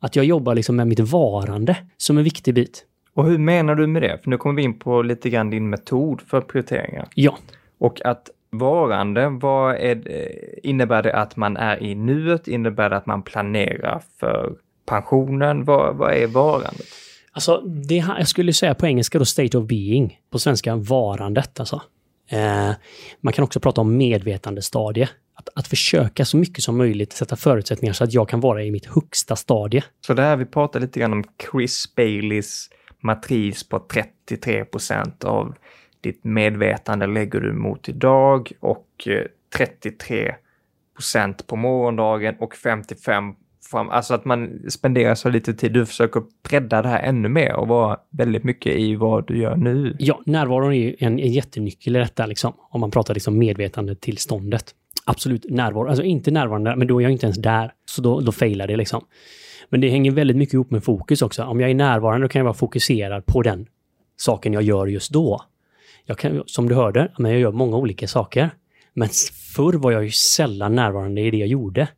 Att 0.01 0.16
jag 0.16 0.25
jobbar 0.25 0.55
liksom 0.55 0.77
med 0.77 0.87
mitt 0.87 1.01
varande 1.01 1.77
som 1.96 2.18
en 2.18 2.25
viktig 2.25 2.55
bit. 2.55 2.85
Och 3.14 3.27
hur 3.27 3.38
menar 3.38 3.75
du 3.75 3.87
med 3.87 4.03
det? 4.03 4.18
För 4.22 4.31
nu 4.31 4.37
kommer 4.37 4.57
vi 4.57 4.62
in 4.62 4.79
på 4.79 5.03
lite 5.03 5.31
grann 5.31 5.51
din 5.51 5.70
metod 5.70 6.20
för 6.20 6.40
prioriteringar. 6.40 7.09
Ja. 7.14 7.38
Och 7.85 8.07
att 8.07 8.31
varande, 8.51 9.29
vad 9.29 9.75
är, 9.75 10.66
innebär 10.66 11.03
det 11.03 11.12
att 11.12 11.37
man 11.37 11.57
är 11.57 11.83
i 11.83 11.94
nuet? 11.94 12.49
Innebär 12.49 12.90
det 12.90 12.97
att 12.97 13.07
man 13.07 13.23
planerar 13.23 14.03
för 14.20 14.55
pensionen? 14.87 15.64
Vad, 15.64 15.97
vad 15.97 16.14
är 16.14 16.27
varandet? 16.27 16.87
Alltså, 17.33 17.61
det, 17.61 17.94
jag 17.94 18.29
skulle 18.29 18.53
säga 18.53 18.75
på 18.75 18.87
engelska 18.87 19.18
då 19.18 19.25
state 19.25 19.59
of 19.59 19.66
being. 19.66 20.20
På 20.31 20.38
svenska 20.38 20.77
varandet 20.77 21.61
alltså. 21.61 21.83
Eh, 22.31 22.70
man 23.20 23.33
kan 23.33 23.44
också 23.44 23.61
prata 23.61 23.81
om 23.81 23.97
medvetandestadie. 23.97 25.09
Att, 25.35 25.49
att 25.55 25.68
försöka 25.68 26.25
så 26.25 26.37
mycket 26.37 26.64
som 26.64 26.77
möjligt 26.77 27.12
sätta 27.12 27.37
förutsättningar 27.37 27.92
så 27.92 28.05
att 28.05 28.12
jag 28.12 28.29
kan 28.29 28.40
vara 28.40 28.64
i 28.64 28.70
mitt 28.70 28.87
högsta 28.87 29.37
stadie. 29.37 29.85
Så 30.07 30.14
det 30.14 30.23
här 30.23 30.37
vi 30.37 30.44
pratar 30.44 30.81
lite 30.81 31.01
grann 31.01 31.12
om 31.12 31.25
Chris 31.51 31.94
Baileys 31.97 32.70
matris 33.01 33.68
på 33.68 33.79
33 33.79 34.64
procent 34.64 35.25
av 35.25 35.55
ditt 36.05 36.25
medvetande 36.25 37.07
lägger 37.07 37.40
du 37.40 37.53
mot 37.53 37.88
idag 37.88 38.53
och 38.61 38.88
eh, 39.07 39.23
33 39.57 40.35
procent 40.97 41.47
på 41.47 41.57
morgondagen 41.57 42.35
och 42.38 42.55
55 42.55 43.35
fram, 43.71 43.90
alltså 43.90 44.14
att 44.14 44.25
man 44.25 44.71
spenderar 44.71 45.14
så 45.14 45.29
lite 45.29 45.55
tid. 45.55 45.73
Du 45.73 45.87
försöker 45.87 46.23
bredda 46.49 46.83
det 46.83 46.88
här 46.88 47.03
ännu 47.03 47.29
mer 47.29 47.57
och 47.57 47.69
vara 47.69 47.99
väldigt 48.11 48.45
mycket 48.45 48.77
i 48.77 48.95
vad 48.95 49.27
du 49.27 49.38
gör 49.38 49.57
nu. 49.57 49.97
Ja, 49.99 50.21
närvaron 50.27 50.73
är 50.73 50.95
en, 50.99 51.19
en 51.19 51.33
jättenyckel 51.33 51.97
i 51.97 51.99
detta, 51.99 52.27
liksom, 52.27 52.53
om 52.71 52.81
man 52.81 52.90
pratar 52.90 53.14
liksom 53.14 53.38
medvetandetillståndet. 53.38 54.75
Absolut 55.05 55.47
närvaro, 55.51 55.88
alltså 55.88 56.05
inte 56.05 56.31
närvarande, 56.31 56.77
men 56.77 56.87
då 56.87 56.99
är 56.99 57.03
jag 57.03 57.12
inte 57.12 57.27
ens 57.27 57.38
där. 57.38 57.73
Så 57.85 58.03
då, 58.03 58.21
då 58.21 58.33
failar 58.33 58.67
det 58.67 58.77
liksom. 58.77 59.05
Men 59.69 59.81
det 59.81 59.88
hänger 59.88 60.11
väldigt 60.11 60.37
mycket 60.37 60.55
ihop 60.55 60.71
med 60.71 60.85
fokus 60.85 61.23
också. 61.23 61.45
Om 61.45 61.61
jag 61.61 61.71
är 61.71 61.75
närvarande 61.75 62.25
då 62.25 62.29
kan 62.29 62.40
jag 62.40 62.45
vara 62.45 62.55
fokuserad 62.55 63.27
på 63.27 63.43
den 63.43 63.67
saken 64.17 64.53
jag 64.53 64.62
gör 64.62 64.87
just 64.87 65.12
då. 65.12 65.40
Jag 66.07 66.19
kan, 66.19 66.43
som 66.47 66.69
du 66.69 66.75
hörde, 66.75 67.12
men 67.19 67.31
jag 67.31 67.40
gör 67.40 67.53
många 67.53 67.77
olika 67.77 68.09
saker. 68.09 68.51
Men 68.95 69.09
förr 69.57 69.73
var 69.73 69.93
jag 69.93 70.05
ju 70.05 70.11
sällan 70.11 70.75
närvarande 70.75 71.21
i 71.21 71.31
det 71.31 71.37
jag 71.37 71.49
gjorde. 71.49 71.88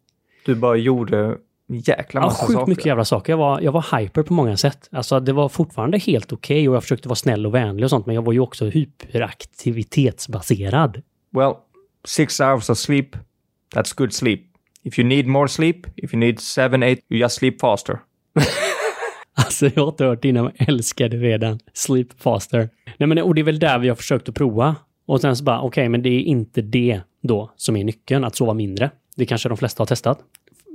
Du 0.45 0.55
bara 0.55 0.77
gjorde 0.77 1.37
jäkla 1.69 2.21
massa 2.21 2.43
ja, 2.43 2.47
sjukt 2.47 2.59
saker. 2.59 2.71
mycket 2.71 2.87
jävla 2.87 3.05
saker. 3.05 3.33
Jag 3.33 3.39
var, 3.39 3.61
jag 3.61 3.73
var 3.73 3.99
hyper 3.99 4.23
på 4.23 4.33
många 4.33 4.57
sätt. 4.57 4.89
Alltså 4.93 5.21
det 5.21 5.33
var 5.33 5.49
fortfarande 5.49 5.99
helt 5.99 6.33
okej 6.33 6.57
okay 6.57 6.69
och 6.69 6.75
jag 6.75 6.83
försökte 6.83 7.09
vara 7.09 7.17
snäll 7.17 7.47
och 7.47 7.55
vänlig 7.55 7.85
och 7.85 7.91
sånt, 7.91 8.07
men 8.07 8.15
jag 8.15 8.23
var 8.23 8.33
ju 8.33 8.41
också 8.41 8.65
hyperaktivitetsbaserad. 8.65 11.03
Well, 11.33 11.55
six 12.05 12.41
hours 12.41 12.71
of 12.71 12.79
sleep, 12.79 13.17
that's 13.75 13.97
good 13.97 14.13
sleep. 14.13 14.41
If 14.83 14.99
you 14.99 15.09
need 15.09 15.27
more 15.27 15.49
sleep, 15.49 15.87
if 15.97 16.15
you 16.15 16.21
need 16.21 16.41
seven, 16.41 16.83
eight, 16.83 17.05
you 17.09 17.21
just 17.21 17.37
sleep 17.37 17.61
faster. 17.61 17.99
Alltså 19.37 19.67
jag 19.75 19.83
har 19.83 19.89
inte 19.89 20.05
hört 20.05 20.25
innan, 20.25 20.51
jag 20.57 20.69
älskar 20.69 21.09
det 21.09 21.17
redan. 21.17 21.59
Sleep 21.73 22.23
faster. 22.23 22.71
Nej 22.99 23.07
men 23.07 23.19
och 23.19 23.35
det 23.35 23.41
är 23.41 23.45
väl 23.45 23.59
där 23.59 23.79
vi 23.79 23.89
har 23.89 23.97
försökt 23.97 24.29
att 24.29 24.35
prova. 24.35 24.77
Och 25.07 25.21
sen 25.21 25.37
så 25.37 25.45
bara, 25.45 25.59
okej, 25.59 25.69
okay, 25.69 25.89
men 25.89 26.03
det 26.03 26.09
är 26.09 26.21
inte 26.21 26.63
det 26.63 27.01
då 27.23 27.51
som 27.57 27.77
är 27.77 27.85
nyckeln, 27.85 28.25
att 28.25 28.37
sova 28.37 28.55
mindre. 28.55 28.91
Det 29.17 29.27
kanske 29.27 29.49
de 29.49 29.59
flesta 29.59 29.81
har 29.81 29.87
testat. 29.87 30.19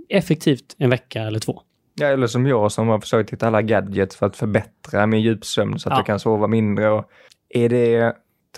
Effektivt 0.10 0.76
en 0.78 0.89
vecka 0.89 1.21
eller 1.21 1.39
två. 1.39 1.62
Ja, 1.95 2.08
eller 2.08 2.28
som 2.28 2.47
jag 2.47 2.71
som 2.71 2.88
har 2.88 3.00
försökt 3.00 3.34
hitta 3.34 3.47
alla 3.47 3.62
gadgets 3.62 4.15
för 4.15 4.26
att 4.26 4.38
förbättra 4.38 5.08
min 5.08 5.21
djupsömn 5.21 5.80
så 5.80 5.89
att 5.89 5.93
ja. 5.93 6.00
jag 6.00 6.06
kan 6.06 6.19
sova 6.19 6.47
mindre. 6.47 6.89
Och 6.89 7.06
är 7.50 7.69
det 7.69 8.15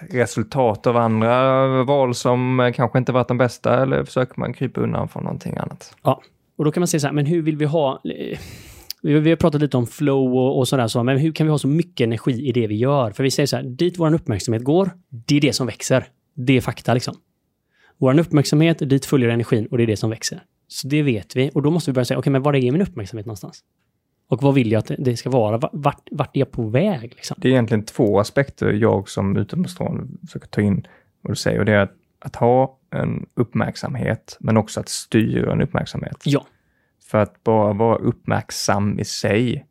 resultat 0.10 0.88
av 0.88 0.98
andra 0.98 1.84
val 1.84 2.16
som 2.16 2.72
kanske 2.76 2.98
inte 2.98 3.12
varit 3.12 3.28
de 3.28 3.38
bästa 3.38 3.82
eller 3.82 4.04
försöker 4.04 4.40
man 4.40 4.54
krypa 4.54 4.82
undan 4.82 5.08
från 5.08 5.24
någonting 5.24 5.58
annat? 5.58 5.96
Ja, 6.04 6.22
och 6.58 6.66
då 6.66 6.72
kan 6.72 6.82
man 6.82 6.88
säga 6.88 7.00
så 7.00 7.08
här, 7.08 7.14
men 7.14 7.26
hur 7.26 7.42
vill 7.42 7.58
vi 7.58 7.66
ha 7.66 8.02
vi, 9.04 9.20
vi 9.20 9.30
har 9.30 9.38
pratat 9.38 9.62
lite 9.62 9.78
om 9.78 9.88
flow 9.88 10.36
och, 10.38 10.58
och 10.58 10.68
sådär, 10.68 10.88
så, 10.88 11.04
men 11.04 11.18
hur 11.18 11.32
kan 11.32 11.48
vi 11.48 11.52
ha 11.52 11.58
så 11.58 11.68
mycket 11.68 12.06
energi 12.06 12.48
i 12.48 12.52
det 12.52 12.68
vi 12.68 12.76
gör? 12.76 13.12
För 13.12 13.24
vi 13.24 13.32
säger 13.32 13.48
så 13.48 13.56
här, 13.56 13.64
dit 13.64 14.00
vår 14.00 14.14
uppmärksamhet 14.14 14.64
går, 14.64 14.92
det 15.10 15.38
är 15.38 15.42
det 15.42 15.54
som 15.54 15.68
växer. 15.68 16.08
Det 16.34 16.58
är 16.58 16.62
fakta 16.62 16.94
liksom. 16.94 17.16
Vår 17.98 18.20
uppmärksamhet, 18.20 18.80
dit 18.80 19.06
följer 19.06 19.30
energin 19.30 19.66
och 19.66 19.78
det 19.78 19.84
är 19.84 19.88
det 19.88 19.98
som 19.98 20.10
växer. 20.10 20.44
Så 20.68 20.88
det 20.88 21.04
vet 21.04 21.36
vi 21.36 21.52
och 21.54 21.62
då 21.62 21.72
måste 21.72 21.92
vi 21.92 21.94
börja 21.94 22.06
säga, 22.06 22.18
okej, 22.18 22.22
okay, 22.22 22.32
men 22.32 22.42
var 22.42 22.56
är 22.56 22.72
min 22.72 22.82
uppmärksamhet 22.82 23.26
någonstans? 23.26 23.64
Och 24.28 24.44
vad 24.44 24.54
vill 24.54 24.72
jag 24.72 24.80
att 24.80 24.92
det 25.00 25.18
ska 25.18 25.30
vara? 25.30 25.70
Vart, 25.74 26.08
vart 26.12 26.36
är 26.36 26.40
jag 26.40 26.52
på 26.52 26.64
väg? 26.64 27.02
Liksom? 27.02 27.38
Det 27.40 27.48
är 27.48 27.52
egentligen 27.52 27.86
två 27.86 28.20
aspekter 28.20 28.72
jag 28.74 29.10
som 29.10 29.38
utomstående 29.38 30.08
försöker 30.28 30.48
ta 30.48 30.62
in 30.62 30.88
vad 31.22 31.32
du 31.32 31.36
säger 31.36 31.60
och 31.60 31.66
det 31.66 31.74
är 31.74 31.80
att, 31.80 31.94
att 32.20 32.36
ha 32.36 32.80
en 32.92 33.26
uppmärksamhet 33.36 34.38
men 34.40 34.58
också 34.58 34.80
att 34.80 34.90
styra 34.90 35.54
en 35.54 35.62
uppmärksamhet. 35.62 36.18
Ja. 36.24 36.46
För 37.14 37.20
att 37.20 37.44
bara 37.44 37.74
vara 37.74 37.96
uppmärksam 37.96 39.00
i 39.00 39.06
sig 39.06 39.66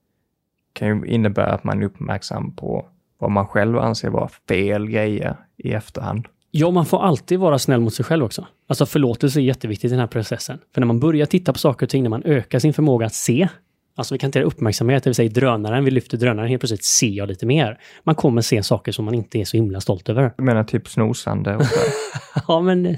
kan 0.72 0.88
ju 0.88 1.06
innebära 1.06 1.46
att 1.46 1.64
man 1.64 1.82
är 1.82 1.86
uppmärksam 1.86 2.56
på 2.56 2.86
vad 3.18 3.30
man 3.30 3.46
själv 3.46 3.78
anser 3.78 4.10
vara 4.10 4.28
fel 4.48 4.90
grejer 4.90 5.36
i 5.56 5.72
efterhand. 5.72 6.26
Ja, 6.50 6.70
man 6.70 6.86
får 6.86 7.02
alltid 7.02 7.38
vara 7.38 7.58
snäll 7.58 7.80
mot 7.80 7.94
sig 7.94 8.04
själv 8.04 8.24
också. 8.24 8.46
Alltså 8.68 8.86
förlåtelse 8.86 9.40
är 9.40 9.42
jätteviktigt 9.42 9.88
i 9.88 9.88
den 9.88 10.00
här 10.00 10.06
processen. 10.06 10.58
För 10.74 10.80
när 10.80 10.86
man 10.86 11.00
börjar 11.00 11.26
titta 11.26 11.52
på 11.52 11.58
saker 11.58 11.86
och 11.86 11.90
ting, 11.90 12.02
när 12.02 12.10
man 12.10 12.22
ökar 12.22 12.58
sin 12.58 12.72
förmåga 12.72 13.06
att 13.06 13.14
se, 13.14 13.48
alltså 13.96 14.14
vi 14.14 14.18
kan 14.18 14.32
ta 14.32 14.40
uppmärksamhet, 14.40 15.04
det 15.04 15.10
vill 15.10 15.14
säga 15.14 15.30
drönaren, 15.30 15.84
vi 15.84 15.90
lyfter 15.90 16.18
drönaren, 16.18 16.48
helt 16.48 16.60
plötsligt 16.60 16.84
ser 16.84 17.08
jag 17.10 17.28
lite 17.28 17.46
mer. 17.46 17.78
Man 18.04 18.14
kommer 18.14 18.42
se 18.42 18.62
saker 18.62 18.92
som 18.92 19.04
man 19.04 19.14
inte 19.14 19.38
är 19.38 19.44
så 19.44 19.56
himla 19.56 19.80
stolt 19.80 20.08
över. 20.08 20.32
Du 20.36 20.42
menar 20.42 20.64
typ 20.64 20.88
snosande? 20.88 21.58
Ja, 22.48 22.60
men 22.60 22.96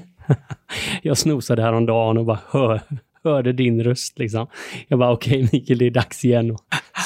jag 1.02 1.18
snosade 1.18 1.62
häromdagen 1.62 2.18
och 2.18 2.24
bara 2.24 2.40
hör, 2.50 2.80
hörde 3.25 3.53
din 3.53 3.85
röst 3.85 4.19
liksom. 4.19 4.47
Jag 4.89 4.99
bara 4.99 5.13
okej 5.13 5.45
okay, 5.45 5.49
Mikael, 5.53 5.79
det 5.79 5.87
är 5.87 5.91
dags 5.91 6.25
igen. 6.25 6.57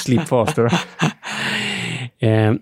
Sleep 0.05 0.27
faster. 0.27 0.63
eh, 2.19 2.53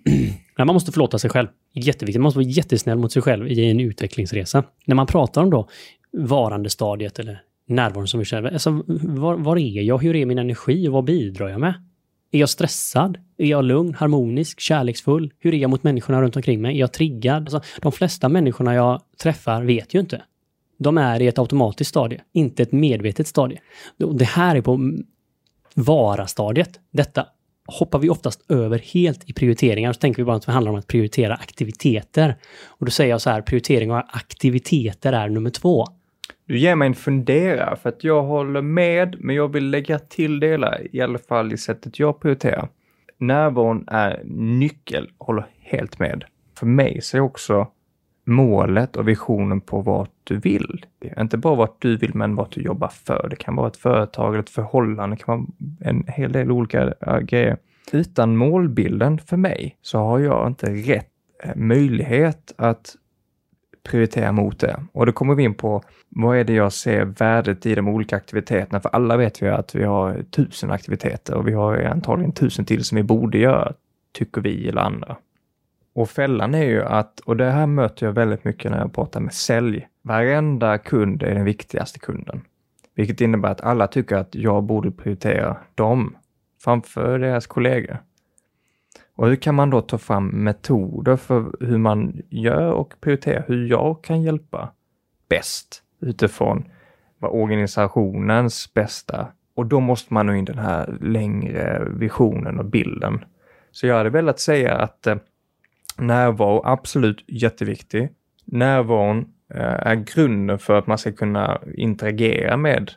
man 0.58 0.68
måste 0.68 0.92
förlåta 0.92 1.20
sig 1.20 1.30
själv. 1.30 1.48
Jätteviktigt. 1.74 2.20
Man 2.20 2.24
måste 2.24 2.40
vara 2.40 2.48
jättesnäll 2.48 2.98
mot 2.98 3.12
sig 3.12 3.22
själv 3.22 3.48
i 3.48 3.72
en 3.72 3.80
utvecklingsresa. 3.80 4.64
När 4.86 4.96
man 4.96 5.08
pratar 5.08 5.42
om 5.42 5.50
då 5.50 5.70
varandestadiet 6.18 7.20
eller 7.20 7.42
närvaron 7.68 8.08
som 8.08 8.20
vi 8.20 8.26
känner. 8.26 8.52
Alltså, 8.52 8.84
var, 8.88 9.36
var 9.36 9.58
är 9.58 9.82
jag? 9.82 10.02
Hur 10.02 10.16
är 10.16 10.26
min 10.26 10.40
energi 10.40 10.88
och 10.88 10.94
vad 10.94 11.04
bidrar 11.04 11.50
jag 11.50 11.60
med? 11.60 11.74
Är 12.32 12.40
jag 12.40 12.50
stressad? 12.50 13.18
Är 13.38 13.46
jag 13.46 13.66
lugn, 13.66 13.94
harmonisk, 13.94 14.60
kärleksfull? 14.60 15.34
Hur 15.40 15.54
är 15.54 15.58
jag 15.58 15.70
mot 15.70 15.84
människorna 15.84 16.22
runt 16.22 16.36
omkring 16.36 16.62
mig? 16.62 16.76
Är 16.76 16.80
jag 16.80 16.94
triggad? 16.94 17.44
Alltså, 17.44 17.62
de 17.82 17.92
flesta 17.92 18.30
människorna 18.30 18.76
jag 18.76 19.02
träffar 19.24 19.64
vet 19.64 19.94
ju 19.94 20.00
inte. 20.00 20.22
De 20.78 20.98
är 20.98 21.22
i 21.22 21.28
ett 21.28 21.40
automatiskt 21.40 21.90
stadie, 21.90 22.22
inte 22.34 22.64
ett 22.64 22.72
medvetet 22.72 23.28
stadie. 23.28 23.60
Det 23.98 24.26
här 24.26 24.56
är 24.56 24.62
på 24.62 24.92
vara-stadiet. 25.74 26.80
Detta 26.92 27.26
hoppar 27.66 28.00
vi 28.00 28.10
oftast 28.10 28.52
över 28.52 28.80
helt 28.80 29.30
i 29.30 29.34
prioriteringar. 29.34 29.94
Så 29.94 30.00
tänker 30.00 30.22
vi 30.22 30.26
bara 30.26 30.36
att 30.36 30.46
det 30.46 30.52
handlar 30.52 30.72
om 30.72 30.78
att 30.78 30.88
prioritera 30.88 31.34
aktiviteter. 31.34 32.36
Och 32.66 32.86
då 32.86 32.92
säger 32.92 33.12
jag 33.12 33.22
så 33.22 33.30
här, 33.30 33.42
prioritering 33.42 33.92
av 33.92 34.04
aktiviteter 34.08 35.14
är 35.14 35.30
nummer 35.30 35.50
två. 35.50 35.86
Du 36.46 36.58
ger 36.58 36.76
mig 36.76 36.88
en 36.88 36.96
fundera 36.96 37.76
för 37.76 37.90
att 37.90 38.04
jag 38.04 38.24
håller 38.24 38.62
med, 38.62 39.16
men 39.20 39.36
jag 39.36 39.54
vill 39.54 39.70
lägga 39.70 40.00
till 40.00 40.40
delar, 40.40 40.88
i 40.92 41.02
alla 41.02 41.20
fall 41.20 41.54
i 41.54 41.58
sättet 41.58 42.00
jag 42.00 42.20
prioriterar. 42.20 42.70
Närvaron 43.18 43.84
är 43.88 44.22
nyckel, 44.36 45.10
håller 45.18 45.48
helt 45.60 46.00
med. 46.00 46.24
För 46.60 46.66
mig 46.66 47.02
så 47.02 47.18
är 47.18 47.22
också 47.22 47.68
målet 48.28 48.96
och 48.96 49.08
visionen 49.08 49.62
på 49.62 49.82
vart 49.82 50.12
du 50.24 50.38
vill. 50.38 50.86
Inte 51.20 51.38
bara 51.38 51.56
vart 51.56 51.82
du 51.82 51.98
vill, 51.98 52.16
men 52.16 52.36
vart 52.36 52.52
du 52.52 52.62
jobbar 52.62 52.88
för. 52.88 53.28
Det 53.30 53.36
kan 53.36 53.56
vara 53.56 53.68
ett 53.68 53.78
företag 53.78 54.34
eller 54.34 54.44
ett 54.44 54.50
förhållande, 54.50 55.16
det 55.16 55.24
kan 55.24 55.38
vara 55.38 55.48
en 55.80 56.06
hel 56.08 56.32
del 56.32 56.52
olika 56.52 56.94
äh, 57.02 57.20
grejer. 57.20 57.58
Utan 57.92 58.38
målbilden 58.38 59.18
för 59.20 59.38
mig 59.38 59.78
så 59.82 59.98
har 59.98 60.20
jag 60.20 60.48
inte 60.48 60.74
rätt 60.74 61.10
äh, 61.44 61.56
möjlighet 61.56 62.54
att 62.58 62.96
prioritera 63.84 64.32
mot 64.32 64.60
det. 64.60 64.84
Och 64.92 65.06
då 65.06 65.12
kommer 65.12 65.36
vi 65.36 65.44
in 65.44 65.54
på 65.54 65.82
vad 66.10 66.38
är 66.38 66.44
det 66.44 66.54
jag 66.54 66.74
ser 66.74 67.06
värdet 67.06 67.66
i 67.66 67.76
de 67.76 67.88
olika 67.88 68.16
aktiviteterna? 68.16 68.80
För 68.80 68.90
alla 68.90 69.18
vet 69.18 69.42
vi 69.42 69.48
att 69.48 69.76
vi 69.76 69.84
har 69.84 70.24
tusen 70.24 70.72
aktiviteter 70.72 71.36
och 71.36 71.48
vi 71.48 71.54
har 71.54 71.78
antagligen 71.78 72.32
tusen 72.32 72.66
till 72.66 72.84
som 72.84 72.96
vi 72.96 73.04
borde 73.04 73.38
göra, 73.38 73.74
tycker 74.12 74.42
vi 74.42 74.70
eller 74.70 74.82
andra. 74.82 75.16
Och 75.98 76.10
fällan 76.10 76.56
är 76.56 76.64
ju 76.64 76.84
att, 76.84 77.20
och 77.20 77.38
det 77.38 77.52
här 77.52 77.68
möter 77.68 78.06
jag 78.06 78.14
väldigt 78.14 78.44
mycket 78.44 78.72
när 78.72 78.80
jag 78.80 78.94
pratar 78.94 79.20
med 79.20 79.34
sälj, 79.34 79.88
varenda 80.02 80.78
kund 80.78 81.24
är 81.24 81.36
den 81.36 81.44
viktigaste 81.44 82.00
kunden. 82.00 82.42
Vilket 82.96 83.22
innebär 83.22 83.50
att 83.50 83.62
alla 83.62 83.88
tycker 83.88 84.16
att 84.16 84.36
jag 84.36 84.64
borde 84.64 84.92
prioritera 84.92 85.58
dem 85.76 86.18
framför 86.64 87.20
deras 87.20 87.48
kollegor. 87.48 87.98
Och 89.16 89.28
hur 89.28 89.36
kan 89.36 89.56
man 89.56 89.70
då 89.70 89.82
ta 89.82 89.98
fram 89.98 90.28
metoder 90.28 91.16
för 91.16 91.66
hur 91.66 91.78
man 91.78 92.22
gör 92.30 92.72
och 92.72 92.94
prioriterar 93.02 93.46
hur 93.48 93.68
jag 93.68 94.04
kan 94.04 94.24
hjälpa 94.24 94.72
bäst 95.30 95.84
utifrån 96.02 96.64
vad 97.20 97.32
organisationens 97.32 98.74
bästa 98.74 99.28
och 99.56 99.66
då 99.66 99.80
måste 99.80 100.14
man 100.14 100.26
nog 100.26 100.36
in 100.36 100.46
den 100.46 100.60
här 100.60 100.98
längre 101.02 101.88
visionen 101.90 102.60
och 102.60 102.66
bilden. 102.66 103.26
Så 103.72 103.88
jag 103.88 103.96
hade 103.96 104.10
velat 104.10 104.40
säga 104.40 104.76
att 104.76 105.08
eh, 105.08 105.16
närvaro 105.98 106.62
absolut 106.66 107.24
jätteviktig. 107.28 108.10
Närvaron 108.46 109.26
eh, 109.54 109.88
är 109.88 109.96
grunden 109.96 110.60
för 110.60 110.78
att 110.78 110.88
man 110.88 110.98
ska 110.98 111.12
kunna 111.12 111.62
interagera 111.76 112.58
med 112.58 112.78
en 112.78 112.88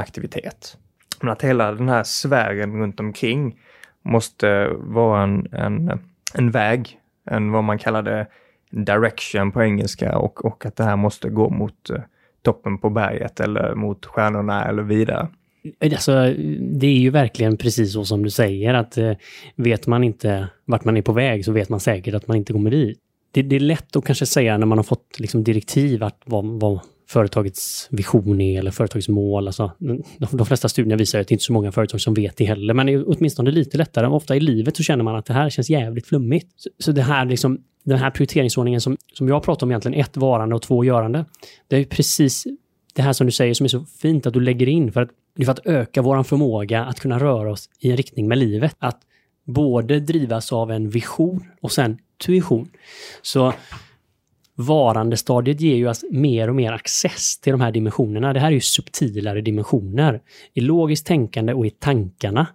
aktivitet. 0.00 0.78
Men 1.20 1.32
att 1.32 1.42
hela 1.42 1.72
den 1.72 1.88
här 1.88 2.02
sfären 2.02 2.76
runt 2.80 3.00
omkring 3.00 3.58
måste 4.02 4.68
vara 4.68 5.22
en, 5.22 5.48
en, 5.52 6.00
en 6.34 6.50
väg, 6.50 7.00
en 7.30 7.52
vad 7.52 7.64
man 7.64 7.78
kallar 7.78 8.02
det 8.02 8.26
direction 8.70 9.52
på 9.52 9.62
engelska 9.62 10.18
och, 10.18 10.44
och 10.44 10.66
att 10.66 10.76
det 10.76 10.84
här 10.84 10.96
måste 10.96 11.28
gå 11.28 11.50
mot 11.50 11.90
eh, 11.90 12.00
toppen 12.42 12.78
på 12.78 12.90
berget 12.90 13.40
eller 13.40 13.74
mot 13.74 14.06
stjärnorna 14.06 14.64
eller 14.64 14.82
vidare. 14.82 15.28
Alltså, 15.80 16.12
det 16.60 16.86
är 16.86 16.98
ju 16.98 17.10
verkligen 17.10 17.56
precis 17.56 17.92
så 17.92 18.04
som 18.04 18.22
du 18.22 18.30
säger 18.30 18.74
att 18.74 18.98
eh, 18.98 19.12
vet 19.56 19.86
man 19.86 20.04
inte 20.04 20.48
vart 20.64 20.84
man 20.84 20.96
är 20.96 21.02
på 21.02 21.12
väg 21.12 21.44
så 21.44 21.52
vet 21.52 21.68
man 21.68 21.80
säkert 21.80 22.14
att 22.14 22.28
man 22.28 22.36
inte 22.36 22.52
kommer 22.52 22.70
dit. 22.70 22.98
Det, 23.30 23.42
det 23.42 23.56
är 23.56 23.60
lätt 23.60 23.96
att 23.96 24.04
kanske 24.04 24.26
säga 24.26 24.58
när 24.58 24.66
man 24.66 24.78
har 24.78 24.82
fått 24.82 25.18
liksom, 25.18 25.44
direktiv 25.44 26.04
att 26.04 26.22
vad, 26.24 26.44
vad 26.44 26.80
företagets 27.08 27.88
vision 27.90 28.40
är 28.40 28.58
eller 28.58 28.70
företagets 28.70 29.08
mål. 29.08 29.46
Alltså, 29.46 29.72
de, 29.78 30.02
de 30.32 30.46
flesta 30.46 30.68
studier 30.68 30.98
visar 30.98 31.20
att 31.20 31.28
det 31.28 31.34
inte 31.34 31.42
är 31.42 31.44
så 31.44 31.52
många 31.52 31.72
företag 31.72 32.00
som 32.00 32.14
vet 32.14 32.36
det 32.36 32.44
heller, 32.44 32.74
men 32.74 32.86
det 32.86 32.92
är 32.92 33.04
åtminstone 33.08 33.50
lite 33.50 33.78
lättare. 33.78 34.06
Ofta 34.06 34.36
i 34.36 34.40
livet 34.40 34.76
så 34.76 34.82
känner 34.82 35.04
man 35.04 35.16
att 35.16 35.26
det 35.26 35.34
här 35.34 35.50
känns 35.50 35.70
jävligt 35.70 36.06
flummigt. 36.06 36.52
Så, 36.56 36.70
så 36.78 36.92
det 36.92 37.02
här 37.02 37.24
liksom, 37.24 37.58
den 37.84 37.98
här 37.98 38.10
prioriteringsordningen 38.10 38.80
som, 38.80 38.96
som 39.12 39.28
jag 39.28 39.42
pratar 39.42 39.66
om 39.66 39.70
egentligen, 39.70 40.00
ett 40.00 40.16
varande 40.16 40.54
och 40.54 40.62
två 40.62 40.84
görande, 40.84 41.24
det 41.68 41.76
är 41.76 41.84
precis 41.84 42.44
det 42.94 43.02
här 43.02 43.12
som 43.12 43.26
du 43.26 43.32
säger 43.32 43.54
som 43.54 43.64
är 43.64 43.68
så 43.68 43.84
fint 43.84 44.26
att 44.26 44.34
du 44.34 44.40
lägger 44.40 44.68
in 44.68 44.92
för 44.92 45.02
att 45.02 45.10
det 45.36 45.42
är 45.42 45.44
för 45.44 45.52
att 45.52 45.66
öka 45.66 46.02
vår 46.02 46.22
förmåga 46.22 46.84
att 46.84 47.00
kunna 47.00 47.18
röra 47.18 47.52
oss 47.52 47.70
i 47.78 47.90
en 47.90 47.96
riktning 47.96 48.28
med 48.28 48.38
livet. 48.38 48.76
Att 48.78 49.00
både 49.44 50.00
drivas 50.00 50.52
av 50.52 50.70
en 50.70 50.90
vision 50.90 51.44
och 51.60 51.72
sen 51.72 51.98
tuition. 52.26 52.70
Så 53.22 53.52
varandestadiet 54.54 55.60
ger 55.60 55.76
ju 55.76 55.88
oss 55.88 56.04
mer 56.10 56.48
och 56.48 56.54
mer 56.54 56.72
access 56.72 57.38
till 57.38 57.50
de 57.50 57.60
här 57.60 57.72
dimensionerna. 57.72 58.32
Det 58.32 58.40
här 58.40 58.48
är 58.48 58.52
ju 58.52 58.60
subtilare 58.60 59.40
dimensioner. 59.40 60.20
I 60.52 60.60
logiskt 60.60 61.06
tänkande 61.06 61.54
och 61.54 61.66
i 61.66 61.70
tankarna, 61.70 62.46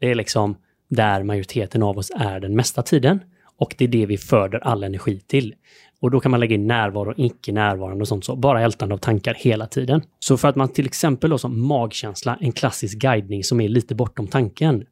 det 0.00 0.10
är 0.10 0.14
liksom 0.14 0.56
där 0.88 1.22
majoriteten 1.22 1.82
av 1.82 1.98
oss 1.98 2.10
är 2.14 2.40
den 2.40 2.56
mesta 2.56 2.82
tiden. 2.82 3.20
Och 3.56 3.74
det 3.78 3.84
är 3.84 3.88
det 3.88 4.06
vi 4.06 4.18
föder 4.18 4.58
all 4.58 4.84
energi 4.84 5.20
till. 5.20 5.54
Och 6.02 6.10
då 6.10 6.20
kan 6.20 6.30
man 6.30 6.40
lägga 6.40 6.54
in 6.54 6.66
närvaro, 6.66 7.14
icke 7.16 7.52
närvarande 7.52 8.02
och 8.02 8.08
sånt 8.08 8.24
så. 8.24 8.36
Bara 8.36 8.60
ältande 8.60 8.94
av 8.94 8.98
tankar 8.98 9.34
hela 9.34 9.66
tiden. 9.66 10.02
Så 10.18 10.36
för 10.36 10.48
att 10.48 10.56
man 10.56 10.68
till 10.68 10.86
exempel 10.86 11.30
då 11.30 11.38
som 11.38 11.66
magkänsla, 11.66 12.38
en 12.40 12.52
klassisk 12.52 12.98
guidning 12.98 13.44
som 13.44 13.60
är 13.60 13.68
lite 13.68 13.94
bortom 13.94 14.26
tanken. 14.26 14.84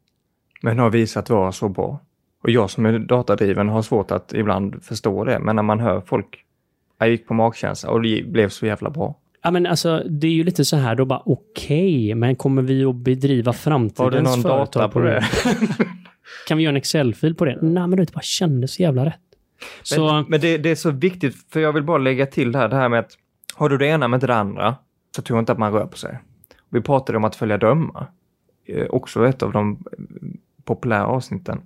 Men 0.61 0.79
har 0.79 0.89
visat 0.89 1.29
vara 1.29 1.51
så 1.51 1.69
bra. 1.69 1.99
Och 2.43 2.49
jag 2.49 2.69
som 2.69 2.85
är 2.85 2.99
datadriven 2.99 3.69
har 3.69 3.81
svårt 3.81 4.11
att 4.11 4.33
ibland 4.33 4.83
förstå 4.83 5.25
det, 5.25 5.39
men 5.39 5.55
när 5.55 5.63
man 5.63 5.79
hör 5.79 6.01
folk, 6.01 6.45
jag 6.99 7.09
gick 7.09 7.27
på 7.27 7.33
magkänsla 7.33 7.89
och 7.89 8.01
det 8.01 8.23
blev 8.27 8.49
så 8.49 8.65
jävla 8.65 8.89
bra. 8.89 9.15
Ja, 9.43 9.51
men 9.51 9.65
alltså, 9.65 10.03
det 10.09 10.27
är 10.27 10.31
ju 10.31 10.43
lite 10.43 10.65
så 10.65 10.77
här 10.77 10.95
då 10.95 11.05
bara 11.05 11.21
okej, 11.25 12.05
okay, 12.05 12.15
men 12.15 12.35
kommer 12.35 12.61
vi 12.61 12.85
att 12.85 12.95
bedriva 12.95 13.53
framtidens 13.53 13.95
företag? 13.95 14.31
Har 14.31 14.35
du 14.35 14.43
någon 14.43 14.59
data 14.59 14.89
på 14.89 14.99
det? 14.99 15.23
kan 16.47 16.57
vi 16.57 16.63
göra 16.63 16.71
en 16.71 16.77
Excel-fil 16.77 17.35
på 17.35 17.45
det? 17.45 17.57
Nej, 17.61 17.87
men 17.87 17.95
det 17.95 18.13
bara 18.13 18.21
kändes 18.21 18.73
så 18.73 18.81
jävla 18.81 19.05
rätt. 19.05 19.30
Så... 19.81 20.13
Men, 20.13 20.25
men 20.27 20.41
det, 20.41 20.57
det, 20.57 20.69
är 20.69 20.75
så 20.75 20.91
viktigt, 20.91 21.35
för 21.53 21.59
jag 21.59 21.73
vill 21.73 21.83
bara 21.83 21.97
lägga 21.97 22.25
till 22.25 22.51
det 22.51 22.59
här, 22.59 22.67
det 22.67 22.75
här 22.75 22.89
med 22.89 22.99
att 22.99 23.11
har 23.55 23.69
du 23.69 23.77
det 23.77 23.87
ena 23.87 24.07
med 24.07 24.19
det 24.19 24.35
andra, 24.35 24.75
så 25.15 25.21
tror 25.21 25.37
jag 25.37 25.41
inte 25.41 25.51
att 25.51 25.59
man 25.59 25.73
rör 25.73 25.85
på 25.85 25.97
sig. 25.97 26.19
Vi 26.69 26.81
pratade 26.81 27.17
om 27.17 27.23
att 27.23 27.35
följa 27.35 27.57
drömmar. 27.57 28.11
Eh, 28.65 28.87
också 28.89 29.27
ett 29.27 29.43
av 29.43 29.51
de 29.51 29.83
populära 30.63 31.05
avsnitten 31.05 31.61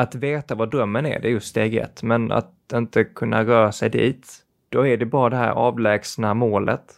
att 0.00 0.14
veta 0.14 0.54
vad 0.54 0.70
drömmen 0.70 1.06
är, 1.06 1.20
det 1.20 1.28
är 1.28 1.32
ju 1.32 1.40
steg 1.40 1.74
ett. 1.74 2.02
Men 2.02 2.32
att 2.32 2.54
inte 2.74 3.04
kunna 3.04 3.44
röra 3.44 3.72
sig 3.72 3.90
dit, 3.90 4.44
då 4.68 4.86
är 4.86 4.96
det 4.96 5.06
bara 5.06 5.30
det 5.30 5.36
här 5.36 5.50
avlägsna 5.50 6.34
målet. 6.34 6.94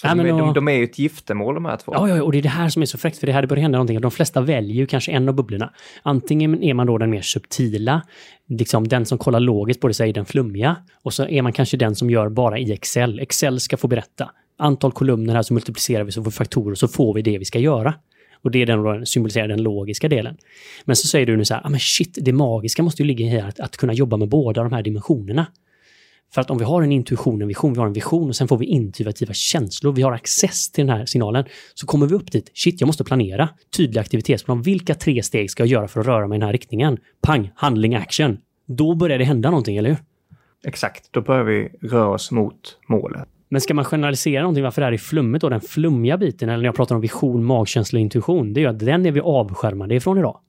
Så 0.00 0.06
ja, 0.06 0.14
de, 0.14 0.20
är, 0.20 0.28
de, 0.28 0.54
de, 0.54 0.68
är 0.68 0.72
ju 0.72 0.84
ett 0.84 0.98
giftermål 0.98 1.54
de 1.54 1.64
här 1.64 1.76
två. 1.76 1.92
Ja, 1.94 2.08
ja, 2.08 2.22
och 2.22 2.32
det 2.32 2.38
är 2.38 2.42
det 2.42 2.48
här 2.48 2.68
som 2.68 2.82
är 2.82 2.86
så 2.86 2.98
fräckt, 2.98 3.18
för 3.18 3.26
det 3.26 3.32
här 3.32 3.46
börjar 3.46 3.62
hända 3.62 3.78
någonting. 3.78 4.00
De 4.00 4.10
flesta 4.10 4.40
väljer 4.40 4.76
ju 4.76 4.86
kanske 4.86 5.12
en 5.12 5.28
av 5.28 5.34
bubblorna. 5.34 5.72
Antingen 6.02 6.62
är 6.62 6.74
man 6.74 6.86
då 6.86 6.98
den 6.98 7.10
mer 7.10 7.22
subtila, 7.22 8.02
liksom 8.48 8.88
den 8.88 9.06
som 9.06 9.18
kollar 9.18 9.40
logiskt 9.40 9.80
på 9.80 9.88
det, 9.88 9.94
säger 9.94 10.14
den 10.14 10.26
flummiga. 10.26 10.76
Och 11.02 11.14
så 11.14 11.26
är 11.26 11.42
man 11.42 11.52
kanske 11.52 11.76
den 11.76 11.94
som 11.94 12.10
gör 12.10 12.28
bara 12.28 12.58
i 12.58 12.72
Excel. 12.72 13.20
Excel 13.20 13.60
ska 13.60 13.76
få 13.76 13.88
berätta. 13.88 14.30
Antal 14.58 14.92
kolumner 14.92 15.34
här 15.34 15.42
så 15.42 15.54
multiplicerar 15.54 16.04
vi 16.04 16.12
så 16.12 16.24
får 16.24 16.30
faktorer 16.30 16.74
så 16.74 16.88
får 16.88 17.14
vi 17.14 17.22
det 17.22 17.38
vi 17.38 17.44
ska 17.44 17.58
göra. 17.58 17.94
Och 18.42 18.50
det 18.50 18.62
är 18.62 18.66
den 18.66 18.82
då 18.82 19.06
symboliserar 19.06 19.48
den 19.48 19.62
logiska 19.62 20.08
delen. 20.08 20.36
Men 20.84 20.96
så 20.96 21.08
säger 21.08 21.26
du 21.26 21.36
nu 21.36 21.44
så 21.44 21.54
här, 21.54 21.66
ah, 21.66 21.68
men 21.68 21.80
shit, 21.80 22.18
det 22.20 22.32
magiska 22.32 22.82
måste 22.82 23.02
ju 23.02 23.06
ligga 23.06 23.26
i 23.26 23.40
att, 23.40 23.60
att 23.60 23.76
kunna 23.76 23.92
jobba 23.92 24.16
med 24.16 24.28
båda 24.28 24.62
de 24.62 24.72
här 24.72 24.82
dimensionerna. 24.82 25.46
För 26.34 26.40
att 26.40 26.50
om 26.50 26.58
vi 26.58 26.64
har 26.64 26.82
en 26.82 26.92
intuition, 26.92 27.42
en 27.42 27.48
vision, 27.48 27.72
vi 27.72 27.78
har 27.78 27.86
en 27.86 27.92
vision 27.92 28.28
och 28.28 28.36
sen 28.36 28.48
får 28.48 28.58
vi 28.58 28.66
intuitiva 28.66 29.32
känslor, 29.32 29.92
vi 29.92 30.02
har 30.02 30.12
access 30.12 30.72
till 30.72 30.86
den 30.86 30.96
här 30.96 31.06
signalen, 31.06 31.44
så 31.74 31.86
kommer 31.86 32.06
vi 32.06 32.14
upp 32.14 32.32
dit. 32.32 32.50
Shit, 32.54 32.80
jag 32.80 32.86
måste 32.86 33.04
planera. 33.04 33.48
Tydlig 33.76 34.00
aktivitetsplan. 34.00 34.62
Vilka 34.62 34.94
tre 34.94 35.22
steg 35.22 35.50
ska 35.50 35.62
jag 35.62 35.68
göra 35.68 35.88
för 35.88 36.00
att 36.00 36.06
röra 36.06 36.26
mig 36.26 36.36
i 36.36 36.38
den 36.38 36.46
här 36.46 36.52
riktningen? 36.52 36.98
Pang, 37.22 37.50
handling, 37.54 37.94
action. 37.94 38.38
Då 38.66 38.94
börjar 38.94 39.18
det 39.18 39.24
hända 39.24 39.50
någonting, 39.50 39.76
eller 39.76 39.88
hur? 39.88 39.98
Exakt, 40.66 41.12
då 41.12 41.20
börjar 41.20 41.44
vi 41.44 41.68
röra 41.82 42.08
oss 42.08 42.30
mot 42.30 42.78
målet. 42.88 43.28
Men 43.48 43.60
ska 43.60 43.74
man 43.74 43.84
generalisera 43.84 44.42
någonting, 44.42 44.64
varför 44.64 44.80
det 44.80 44.86
här 44.86 44.92
är 44.92 44.98
flummigt 44.98 45.42
då, 45.42 45.48
den 45.48 45.60
flummiga 45.60 46.18
biten, 46.18 46.48
eller 46.48 46.58
när 46.58 46.64
jag 46.64 46.74
pratar 46.74 46.94
om 46.94 47.00
vision, 47.00 47.44
magkänsla 47.44 47.96
och 47.96 48.00
intuition, 48.00 48.52
det 48.52 48.60
är 48.60 48.62
ju 48.62 48.68
att 48.68 48.78
den 48.78 49.06
är 49.06 49.12
vi 49.12 49.20
avskärmade 49.20 49.94
ifrån 49.94 50.18
idag. 50.18 50.40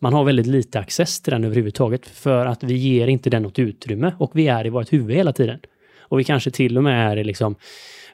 Man 0.00 0.12
har 0.12 0.24
väldigt 0.24 0.46
lite 0.46 0.80
access 0.80 1.20
till 1.20 1.32
den 1.32 1.44
överhuvudtaget 1.44 2.06
för 2.06 2.46
att 2.46 2.62
vi 2.62 2.74
ger 2.74 3.06
inte 3.06 3.30
den 3.30 3.42
något 3.42 3.58
utrymme 3.58 4.14
och 4.18 4.30
vi 4.34 4.48
är 4.48 4.66
i 4.66 4.70
vårt 4.70 4.92
huvud 4.92 5.16
hela 5.16 5.32
tiden. 5.32 5.60
Och 6.00 6.18
vi 6.18 6.24
kanske 6.24 6.50
till 6.50 6.76
och 6.76 6.84
med 6.84 7.12
är 7.12 7.16
i 7.16 7.24
liksom 7.24 7.56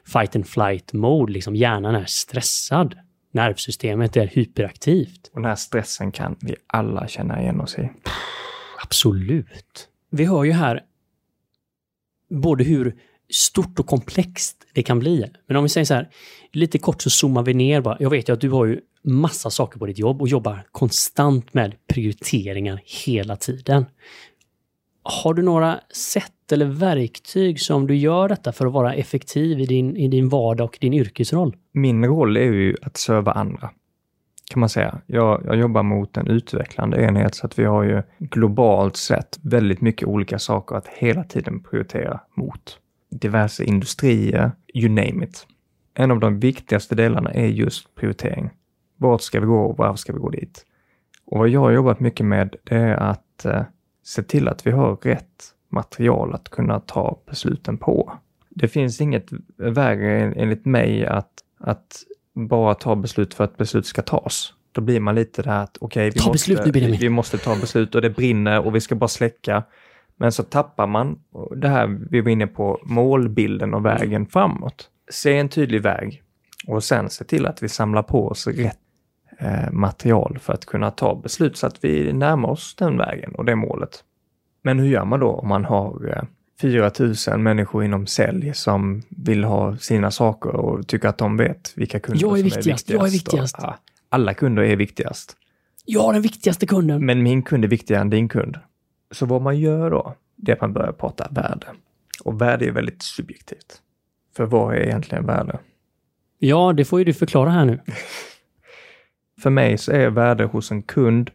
fight 0.05 0.35
and 0.35 0.47
flight 0.47 0.93
mode, 0.93 1.33
liksom 1.33 1.55
hjärnan 1.55 1.95
är 1.95 2.05
stressad. 2.05 2.95
Nervsystemet 3.31 4.17
är 4.17 4.27
hyperaktivt. 4.27 5.29
Och 5.33 5.41
den 5.41 5.49
här 5.49 5.55
stressen 5.55 6.11
kan 6.11 6.35
vi 6.41 6.55
alla 6.67 7.07
känna 7.07 7.41
igen 7.41 7.61
oss 7.61 7.77
i. 7.77 7.89
Absolut. 8.83 9.87
Vi 10.09 10.25
hör 10.25 10.43
ju 10.43 10.51
här 10.51 10.81
både 12.29 12.63
hur 12.63 12.95
stort 13.29 13.79
och 13.79 13.87
komplext 13.87 14.62
det 14.73 14.83
kan 14.83 14.99
bli. 14.99 15.25
Men 15.47 15.57
om 15.57 15.63
vi 15.63 15.69
säger 15.69 15.85
så 15.85 15.93
här, 15.93 16.09
lite 16.51 16.79
kort 16.79 17.01
så 17.01 17.09
zoomar 17.09 17.43
vi 17.43 17.53
ner 17.53 17.81
bara. 17.81 17.97
Jag 17.99 18.09
vet 18.09 18.29
ju 18.29 18.33
att 18.33 18.41
du 18.41 18.49
har 18.49 18.65
ju 18.65 18.79
massa 19.03 19.49
saker 19.49 19.79
på 19.79 19.85
ditt 19.85 19.99
jobb 19.99 20.21
och 20.21 20.27
jobbar 20.27 20.63
konstant 20.71 21.53
med 21.53 21.75
prioriteringar 21.87 22.81
hela 23.05 23.35
tiden. 23.35 23.85
Har 25.03 25.33
du 25.33 25.41
några 25.41 25.79
sätt 26.13 26.51
eller 26.51 26.65
verktyg 26.65 27.61
som 27.61 27.87
du 27.87 27.95
gör 27.95 28.29
detta 28.29 28.51
för 28.51 28.65
att 28.65 28.73
vara 28.73 28.93
effektiv 28.93 29.59
i 29.59 29.65
din, 29.65 29.97
i 29.97 30.07
din 30.07 30.29
vardag 30.29 30.65
och 30.65 30.77
din 30.81 30.93
yrkesroll? 30.93 31.55
Min 31.71 32.05
roll 32.05 32.37
är 32.37 32.41
ju 32.41 32.75
att 32.81 32.97
serva 32.97 33.31
andra, 33.31 33.69
kan 34.51 34.59
man 34.59 34.69
säga. 34.69 35.01
Jag, 35.05 35.43
jag 35.45 35.55
jobbar 35.55 35.83
mot 35.83 36.17
en 36.17 36.27
utvecklande 36.27 37.01
enhet 37.01 37.35
så 37.35 37.45
att 37.45 37.59
vi 37.59 37.63
har 37.63 37.83
ju 37.83 38.03
globalt 38.19 38.97
sett 38.97 39.39
väldigt 39.41 39.81
mycket 39.81 40.07
olika 40.07 40.39
saker 40.39 40.75
att 40.75 40.87
hela 40.87 41.23
tiden 41.23 41.63
prioritera 41.63 42.19
mot. 42.35 42.79
Diverse 43.19 43.63
industrier, 43.63 44.51
you 44.73 44.89
name 44.89 45.25
it. 45.25 45.47
En 45.93 46.11
av 46.11 46.19
de 46.19 46.39
viktigaste 46.39 46.95
delarna 46.95 47.31
är 47.31 47.47
just 47.47 47.95
prioritering. 47.95 48.49
Vart 48.97 49.21
ska 49.21 49.39
vi 49.39 49.45
gå 49.45 49.59
och 49.59 49.77
varför 49.77 49.97
ska 49.97 50.13
vi 50.13 50.19
gå 50.19 50.29
dit? 50.29 50.65
Och 51.25 51.39
vad 51.39 51.49
jag 51.49 51.59
har 51.59 51.71
jobbat 51.71 51.99
mycket 51.99 52.25
med, 52.25 52.55
det 52.63 52.75
är 52.75 52.95
att 52.95 53.45
eh, 53.45 53.63
se 54.03 54.23
till 54.23 54.47
att 54.47 54.67
vi 54.67 54.71
har 54.71 54.95
rätt 54.95 55.53
material 55.69 56.33
att 56.33 56.49
kunna 56.49 56.79
ta 56.79 57.19
besluten 57.25 57.77
på. 57.77 58.13
Det 58.49 58.67
finns 58.67 59.01
inget 59.01 59.29
värre 59.57 60.33
enligt 60.35 60.65
mig 60.65 61.05
att, 61.05 61.31
att 61.59 62.03
bara 62.33 62.75
ta 62.75 62.95
beslut 62.95 63.33
för 63.33 63.43
att 63.43 63.57
beslut 63.57 63.85
ska 63.85 64.01
tas. 64.01 64.53
Då 64.71 64.81
blir 64.81 64.99
man 64.99 65.15
lite 65.15 65.41
där 65.41 65.63
att 65.63 65.77
okej, 65.81 66.07
okay, 66.07 66.21
vi, 66.23 66.29
måste, 66.29 66.71
vi, 66.71 66.97
vi 66.97 67.09
måste 67.09 67.37
ta 67.37 67.55
beslut 67.55 67.95
och 67.95 68.01
det 68.01 68.09
brinner 68.09 68.65
och 68.65 68.75
vi 68.75 68.81
ska 68.81 68.95
bara 68.95 69.07
släcka. 69.07 69.63
Men 70.17 70.31
så 70.31 70.43
tappar 70.43 70.87
man 70.87 71.19
det 71.55 71.67
här 71.67 71.99
vi 72.09 72.21
var 72.21 72.31
inne 72.31 72.47
på, 72.47 72.79
målbilden 72.83 73.73
och 73.73 73.85
vägen 73.85 74.25
framåt. 74.25 74.89
Se 75.11 75.37
en 75.37 75.49
tydlig 75.49 75.81
väg 75.81 76.23
och 76.67 76.83
sen 76.83 77.09
se 77.09 77.23
till 77.23 77.45
att 77.45 77.63
vi 77.63 77.69
samlar 77.69 78.03
på 78.03 78.27
oss 78.27 78.47
rätt 78.47 78.79
eh, 79.39 79.71
material 79.71 80.37
för 80.41 80.53
att 80.53 80.65
kunna 80.65 80.91
ta 80.91 81.15
beslut 81.15 81.57
så 81.57 81.67
att 81.67 81.83
vi 81.83 82.13
närmar 82.13 82.49
oss 82.49 82.75
den 82.75 82.97
vägen 82.97 83.35
och 83.35 83.45
det 83.45 83.55
målet. 83.55 84.03
Men 84.61 84.79
hur 84.79 84.87
gör 84.87 85.05
man 85.05 85.19
då 85.19 85.29
om 85.29 85.47
man 85.47 85.65
har 85.65 86.09
eh, 86.17 86.23
4 86.61 86.91
000 87.27 87.39
människor 87.39 87.83
inom 87.83 88.07
sälj 88.07 88.53
som 88.53 89.01
vill 89.09 89.43
ha 89.43 89.77
sina 89.77 90.11
saker 90.11 90.55
och 90.55 90.87
tycker 90.87 91.07
att 91.07 91.17
de 91.17 91.37
vet 91.37 91.73
vilka 91.75 91.99
kunder 91.99 92.21
jag 92.21 92.31
är 92.31 92.41
som 92.41 92.43
viktigast, 92.43 92.89
är 92.89 92.93
viktigast. 92.93 93.01
Jag 93.01 93.07
är 93.07 93.11
viktigast. 93.11 93.59
Och, 93.59 93.73
alla 94.09 94.33
kunder 94.33 94.63
är 94.63 94.75
viktigast. 94.75 95.37
Jag 95.85 96.09
är 96.09 96.13
den 96.13 96.21
viktigaste 96.21 96.65
kunden. 96.65 97.05
Men 97.05 97.23
min 97.23 97.43
kund 97.43 97.63
är 97.63 97.67
viktigare 97.67 98.01
än 98.01 98.09
din 98.09 98.29
kund. 98.29 98.57
Så 99.13 99.25
vad 99.25 99.41
man 99.41 99.59
gör 99.59 99.91
då, 99.91 100.15
det 100.35 100.51
är 100.51 100.55
att 100.55 100.61
man 100.61 100.73
börjar 100.73 100.91
prata 100.91 101.27
värde. 101.31 101.67
Och 102.23 102.41
värde 102.41 102.65
är 102.65 102.71
väldigt 102.71 103.03
subjektivt. 103.03 103.81
För 104.35 104.45
vad 104.45 104.75
är 104.75 104.79
egentligen 104.79 105.25
värde? 105.25 105.59
Ja, 106.39 106.73
det 106.73 106.85
får 106.85 106.99
ju 106.99 107.05
du 107.05 107.13
förklara 107.13 107.49
här 107.49 107.65
nu. 107.65 107.79
För 109.41 109.49
mig 109.49 109.77
så 109.77 109.91
är 109.91 110.09
värde 110.09 110.43
hos 110.43 110.71
en 110.71 110.83
kund 110.83 111.31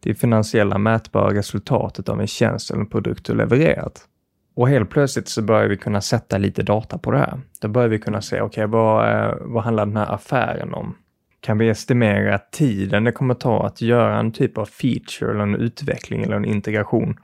det 0.00 0.14
finansiella 0.14 0.78
mätbara 0.78 1.34
resultatet 1.34 2.08
av 2.08 2.20
en 2.20 2.26
tjänst 2.26 2.70
eller 2.70 2.80
en 2.80 2.86
produkt 2.86 3.26
du 3.26 3.34
levererat. 3.34 4.06
Och 4.54 4.68
helt 4.68 4.90
plötsligt 4.90 5.28
så 5.28 5.42
börjar 5.42 5.68
vi 5.68 5.76
kunna 5.76 6.00
sätta 6.00 6.38
lite 6.38 6.62
data 6.62 6.98
på 6.98 7.10
det 7.10 7.18
här. 7.18 7.40
Då 7.60 7.68
börjar 7.68 7.88
vi 7.88 7.98
kunna 7.98 8.22
se, 8.22 8.40
okej, 8.40 8.46
okay, 8.46 8.66
vad, 8.66 9.34
vad 9.40 9.64
handlar 9.64 9.86
den 9.86 9.96
här 9.96 10.14
affären 10.14 10.74
om? 10.74 10.94
Kan 11.40 11.58
vi 11.58 11.68
estimera 11.68 12.38
tiden 12.38 13.04
det 13.04 13.12
kommer 13.12 13.34
ta 13.34 13.66
att 13.66 13.80
göra 13.80 14.18
en 14.18 14.32
typ 14.32 14.58
av 14.58 14.66
feature 14.66 15.30
eller 15.30 15.42
en 15.42 15.54
utveckling 15.54 16.22
eller 16.22 16.36
en 16.36 16.44
integration? 16.44 17.16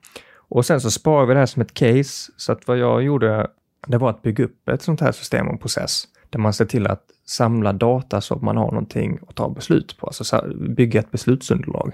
Och 0.49 0.67
sen 0.67 0.81
så 0.81 0.91
sparar 0.91 1.27
vi 1.27 1.35
det 1.35 1.41
här 1.41 1.47
som 1.47 1.63
ett 1.63 1.75
case. 1.75 2.33
Så 2.37 2.53
att 2.53 2.67
vad 2.67 2.79
jag 2.79 3.03
gjorde, 3.03 3.47
det 3.87 3.99
var 3.99 4.11
att 4.11 4.23
bygga 4.23 4.45
upp 4.45 4.69
ett 4.69 4.83
sånt 4.83 5.01
här 5.01 5.13
system 5.13 5.49
och 5.49 5.61
process 5.61 6.05
där 6.31 6.39
man 6.39 6.53
ser 6.53 6.65
till 6.65 6.87
att 6.87 7.03
samla 7.27 7.73
data 7.73 8.21
så 8.21 8.35
att 8.35 8.43
man 8.43 8.57
har 8.57 8.71
någonting 8.71 9.19
att 9.29 9.35
ta 9.35 9.49
beslut 9.49 9.97
på, 9.97 10.07
alltså 10.07 10.55
bygga 10.77 11.01
ett 11.01 11.11
beslutsunderlag. 11.11 11.93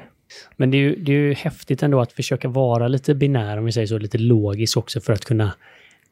Men 0.56 0.70
det 0.70 0.76
är, 0.76 0.80
ju, 0.80 0.96
det 0.96 1.12
är 1.12 1.16
ju 1.16 1.34
häftigt 1.34 1.82
ändå 1.82 2.00
att 2.00 2.12
försöka 2.12 2.48
vara 2.48 2.88
lite 2.88 3.14
binär, 3.14 3.58
om 3.58 3.64
vi 3.64 3.72
säger 3.72 3.86
så, 3.86 3.98
lite 3.98 4.18
logisk 4.18 4.76
också 4.76 5.00
för 5.00 5.12
att 5.12 5.24
kunna 5.24 5.52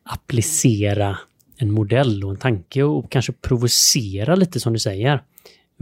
applicera 0.02 1.18
en 1.56 1.70
modell 1.70 2.24
och 2.24 2.30
en 2.30 2.36
tanke 2.36 2.82
och 2.82 3.10
kanske 3.10 3.32
provocera 3.32 4.34
lite 4.34 4.60
som 4.60 4.72
du 4.72 4.78
säger. 4.78 5.22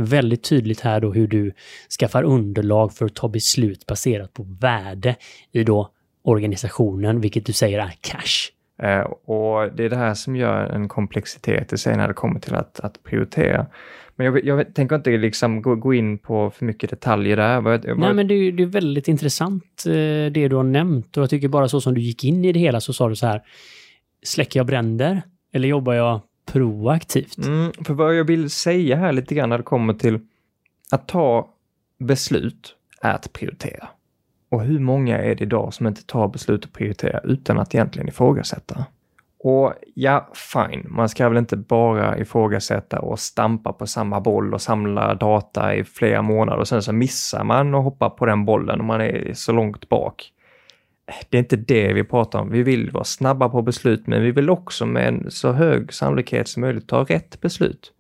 Väldigt 0.01 0.43
tydligt 0.43 0.81
här 0.81 1.01
då 1.01 1.13
hur 1.13 1.27
du 1.27 1.53
skaffar 2.01 2.23
underlag 2.23 2.93
för 2.93 3.07
att 3.07 3.15
ta 3.15 3.29
beslut 3.29 3.87
baserat 3.87 4.33
på 4.33 4.47
värde 4.61 5.17
i 5.53 5.65
då 5.65 5.91
organisationen, 6.23 7.21
vilket 7.21 7.47
du 7.47 7.53
säger 7.53 7.79
är 7.79 7.93
cash. 8.01 8.53
Eh, 8.83 9.01
och 9.25 9.73
det 9.77 9.85
är 9.85 9.91
det 9.91 9.97
här 9.97 10.15
som 10.15 10.37
gör 10.37 10.67
en 10.67 10.89
komplexitet 10.89 11.73
i 11.73 11.79
sig 11.79 11.97
när 11.97 12.09
det 12.09 12.15
kommer 12.15 12.41
till 12.41 12.55
att, 12.55 12.81
att 12.81 13.03
prioritera. 13.03 13.67
Men 14.17 14.27
jag, 14.27 14.45
jag 14.45 14.75
tänker 14.75 14.97
inte 14.97 15.11
liksom 15.11 15.63
gå, 15.63 15.75
gå, 15.75 15.95
in 15.95 16.19
på 16.19 16.51
för 16.51 16.65
mycket 16.65 16.91
detaljer 16.91 17.37
där. 17.37 17.53
Jag, 17.53 17.85
jag, 17.85 17.99
Nej, 17.99 18.15
men 18.15 18.29
det 18.29 18.35
är, 18.35 18.53
det 18.53 18.63
är 18.63 18.67
väldigt 18.67 19.09
intressant 19.09 19.85
eh, 19.87 19.93
det 20.33 20.49
du 20.49 20.57
har 20.57 20.63
nämnt 20.63 21.17
och 21.17 21.23
jag 21.23 21.31
tycker 21.31 21.49
bara 21.49 21.69
så 21.69 21.81
som 21.81 21.95
du 21.95 22.01
gick 22.01 22.25
in 22.25 22.45
i 22.45 22.53
det 22.53 22.61
hela 22.61 22.81
så 22.81 22.93
sa 22.93 23.09
du 23.09 23.17
så 23.17 23.27
här. 23.27 23.43
Släcker 24.23 24.61
jag 24.61 24.67
bränder 24.67 25.23
eller 25.53 25.69
jobbar 25.69 25.95
jag 25.95 26.21
proaktivt? 26.53 27.39
Mm, 27.39 27.73
för 27.85 27.95
vad 27.95 28.15
jag 28.15 28.25
vill 28.25 28.51
säga 28.51 28.97
här 28.97 29.13
lite 29.13 29.35
grann 29.35 29.49
när 29.49 29.59
det 29.59 29.65
kommer 29.65 29.95
till 29.95 30.21
att 30.91 31.09
ta 31.09 31.49
beslut 31.99 32.75
är 33.01 33.15
att 33.15 33.33
prioritera. 33.33 33.89
Och 34.51 34.63
hur 34.63 34.79
många 34.79 35.19
är 35.19 35.35
det 35.35 35.45
idag 35.45 35.75
som 35.75 35.87
inte 35.87 36.05
tar 36.07 36.29
beslut 36.29 36.65
och 36.65 36.73
prioriterar 36.73 37.27
utan 37.27 37.59
att 37.59 37.75
egentligen 37.75 38.09
ifrågasätta? 38.09 38.85
Och 39.41 39.75
ja, 39.95 40.29
fine, 40.35 40.87
man 40.89 41.09
ska 41.09 41.29
väl 41.29 41.39
inte 41.39 41.57
bara 41.57 42.19
ifrågasätta 42.19 43.01
och 43.01 43.19
stampa 43.19 43.73
på 43.73 43.87
samma 43.87 44.21
boll 44.21 44.55
och 44.55 44.63
samla 44.63 45.15
data 45.15 45.75
i 45.75 45.85
flera 45.85 46.23
månader 46.23 46.61
och 46.61 46.69
sen 46.69 46.83
så 46.83 46.93
missar 46.93 47.45
man 47.45 47.75
och 47.75 47.83
hoppar 47.83 48.11
på 48.11 48.27
den 48.27 48.45
bollen 48.45 48.81
och 48.81 48.87
man 48.87 49.01
är 49.01 49.33
så 49.35 49.53
långt 49.53 49.89
bak. 49.89 50.33
Det 51.29 51.37
är 51.37 51.39
inte 51.39 51.57
det 51.57 51.93
vi 51.93 52.05
pratar 52.05 52.39
om. 52.39 52.51
Vi 52.51 52.63
vill 52.63 52.91
vara 52.91 53.05
snabba 53.05 53.49
på 53.49 53.63
beslut, 53.63 54.07
men 54.07 54.23
vi 54.23 54.31
vill 54.31 54.51
också 54.51 54.87
med 54.87 55.09
en 55.09 55.31
så 55.31 55.53
hög 55.53 55.93
sannolikhet 55.93 56.49
som 56.49 56.61
möjligt 56.61 56.89
ta 56.89 57.05
rätt 57.05 57.41
beslut 57.41 57.93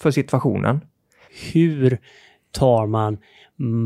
för 0.00 0.10
situationen. 0.10 0.80
Hur 1.52 1.98
tar 2.50 2.86
man 2.86 3.18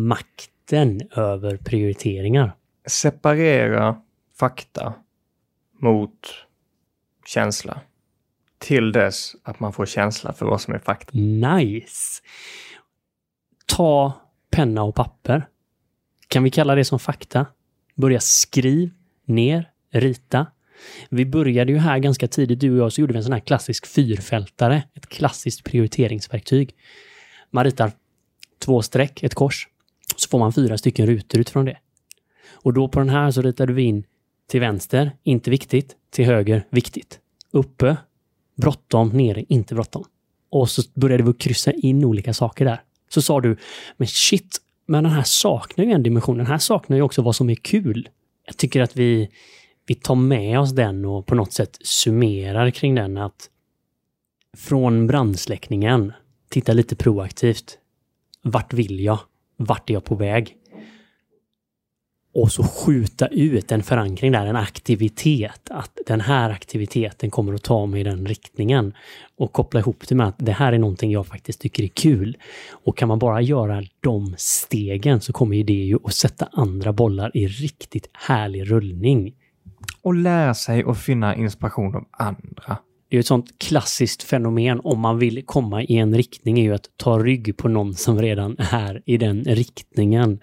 makten 0.05 1.01
över 1.17 1.57
prioriteringar? 1.57 2.53
Separera 2.87 3.97
fakta 4.39 4.95
mot 5.79 6.35
känsla. 7.27 7.81
Till 8.59 8.93
dess 8.93 9.33
att 9.43 9.61
man 9.61 9.73
får 9.73 9.87
känsla 9.87 10.33
för 10.33 10.47
vad 10.47 10.61
som 10.61 10.75
är 10.75 10.79
fakta. 10.79 11.19
Nice! 11.19 12.23
Ta 13.67 14.13
penna 14.51 14.83
och 14.83 14.95
papper. 14.95 15.49
Kan 16.29 16.43
vi 16.43 16.51
kalla 16.51 16.75
det 16.75 16.85
som 16.85 16.99
fakta? 16.99 17.47
Börja 18.01 18.21
skriv 18.21 18.91
ner, 19.27 19.71
rita. 19.93 20.47
Vi 21.09 21.27
började 21.27 21.73
ju 21.73 21.79
här 21.79 21.99
ganska 21.99 22.29
tidigt, 22.29 22.61
du 22.61 22.73
och 22.73 22.79
jag, 22.79 22.93
så 22.93 23.01
gjorde 23.01 23.13
vi 23.13 23.17
en 23.17 23.25
sån 23.25 23.33
här 23.33 23.41
klassisk 23.41 23.87
fyrfältare. 23.87 24.83
Ett 24.95 25.07
klassiskt 25.07 25.65
prioriteringsverktyg. 25.65 26.75
Man 27.51 27.65
ritar 27.65 27.93
två 28.59 28.83
streck, 28.83 29.23
ett 29.23 29.35
kors. 29.35 29.69
Så 30.17 30.29
får 30.29 30.39
man 30.39 30.53
fyra 30.53 30.79
stycken 30.79 31.07
rutor 31.07 31.41
utifrån 31.41 31.65
det. 31.65 31.79
Och 32.53 32.73
då 32.73 32.89
på 32.89 32.99
den 32.99 33.09
här 33.09 33.31
så 33.31 33.43
ritade 33.43 33.73
vi 33.73 33.83
in 33.83 34.05
till 34.49 34.61
vänster, 34.61 35.13
inte 35.23 35.51
viktigt. 35.51 35.97
Till 36.11 36.25
höger, 36.25 36.67
viktigt. 36.71 37.19
Uppe, 37.51 37.97
bråttom. 38.57 39.09
Nere, 39.09 39.45
inte 39.49 39.75
bråttom. 39.75 40.05
Och 40.51 40.71
så 40.71 40.83
började 40.95 41.23
vi 41.23 41.33
kryssa 41.33 41.73
in 41.73 42.05
olika 42.05 42.35
saker 42.35 42.65
där. 42.65 42.83
Så 43.09 43.23
sa 43.23 43.41
du, 43.41 43.57
men 43.97 44.09
shit, 44.09 44.61
men 44.91 45.05
den 45.05 45.13
här 45.13 45.23
saknar 45.23 45.85
ju 45.85 45.93
en 45.93 46.03
dimension. 46.03 46.37
Den 46.39 46.47
här 46.47 46.59
saknar 46.59 46.97
ju 46.97 47.03
också 47.03 47.23
vad 47.23 47.37
som 47.37 47.51
är 47.51 47.55
kul. 47.55 48.09
Jag 48.47 48.57
tycker 48.57 48.81
att 48.81 48.97
vi, 48.97 49.31
vi 49.87 49.95
tar 49.95 50.15
med 50.15 50.61
oss 50.61 50.73
den 50.73 51.05
och 51.05 51.27
på 51.27 51.35
något 51.35 51.53
sätt 51.53 51.79
summerar 51.81 52.71
kring 52.71 52.95
den 52.95 53.17
att 53.17 53.51
från 54.57 55.07
brandsläckningen, 55.07 56.13
titta 56.49 56.73
lite 56.73 56.97
proaktivt. 56.97 57.79
Vart 58.43 58.73
vill 58.73 59.01
jag? 59.01 59.19
Vart 59.57 59.91
är 59.91 59.95
jag 59.95 60.05
på 60.05 60.15
väg? 60.15 60.57
Och 62.35 62.53
så 62.53 62.63
skjuta 62.63 63.27
ut 63.27 63.73
en 63.73 63.83
förankring 63.83 64.33
där, 64.33 64.47
en 64.47 64.57
aktivitet. 64.57 65.71
Att 65.71 65.99
den 66.07 66.21
här 66.21 66.51
aktiviteten 66.51 67.31
kommer 67.31 67.55
att 67.55 67.63
ta 67.63 67.87
mig 67.87 68.01
i 68.01 68.05
den 68.05 68.27
riktningen. 68.27 68.95
Och 69.37 69.53
koppla 69.53 69.81
ihop 69.81 70.09
det 70.09 70.15
med 70.15 70.29
att 70.29 70.39
det 70.39 70.53
här 70.53 70.73
är 70.73 70.79
någonting 70.79 71.11
jag 71.11 71.27
faktiskt 71.27 71.61
tycker 71.61 71.83
är 71.83 71.89
kul. 71.89 72.37
Och 72.85 72.97
kan 72.97 73.09
man 73.09 73.19
bara 73.19 73.41
göra 73.41 73.83
de 74.01 74.35
stegen 74.39 75.21
så 75.21 75.33
kommer 75.33 75.57
ju 75.57 75.63
det 75.63 75.73
ju 75.73 75.99
att 76.05 76.15
sätta 76.15 76.49
andra 76.53 76.93
bollar 76.93 77.37
i 77.37 77.47
riktigt 77.47 78.11
härlig 78.13 78.71
rullning. 78.71 79.35
Och 80.03 80.15
lära 80.15 80.55
sig 80.55 80.85
att 80.87 80.99
finna 80.99 81.37
inspiration 81.37 81.95
av 81.97 82.05
andra. 82.11 82.79
Det 83.11 83.17
är 83.17 83.21
ett 83.21 83.27
sånt 83.27 83.59
klassiskt 83.59 84.23
fenomen 84.23 84.81
om 84.85 85.01
man 85.01 85.19
vill 85.19 85.43
komma 85.47 85.83
i 85.83 85.97
en 85.97 86.15
riktning 86.15 86.59
är 86.59 86.63
ju 86.63 86.75
att 86.75 86.91
ta 86.97 87.19
rygg 87.19 87.57
på 87.57 87.69
någon 87.69 87.95
som 87.95 88.23
redan 88.23 88.57
är 88.59 89.03
i 89.07 89.17
den 89.17 89.45
riktningen. 89.45 90.41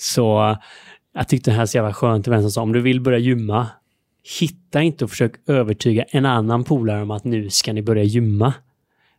Så 0.00 0.56
jag 1.14 1.28
tyckte 1.28 1.50
det 1.50 1.54
här 1.54 1.66
så 1.66 1.78
jävla 1.78 1.92
skönt, 1.92 2.28
vem 2.28 2.40
som 2.40 2.50
sa 2.50 2.62
om 2.62 2.72
du 2.72 2.80
vill 2.80 3.00
börja 3.00 3.18
gymma, 3.18 3.66
hitta 4.40 4.82
inte 4.82 5.04
och 5.04 5.10
försök 5.10 5.32
övertyga 5.46 6.02
en 6.02 6.26
annan 6.26 6.64
polare 6.64 7.02
om 7.02 7.10
att 7.10 7.24
nu 7.24 7.50
ska 7.50 7.72
ni 7.72 7.82
börja 7.82 8.02
gymma. 8.02 8.54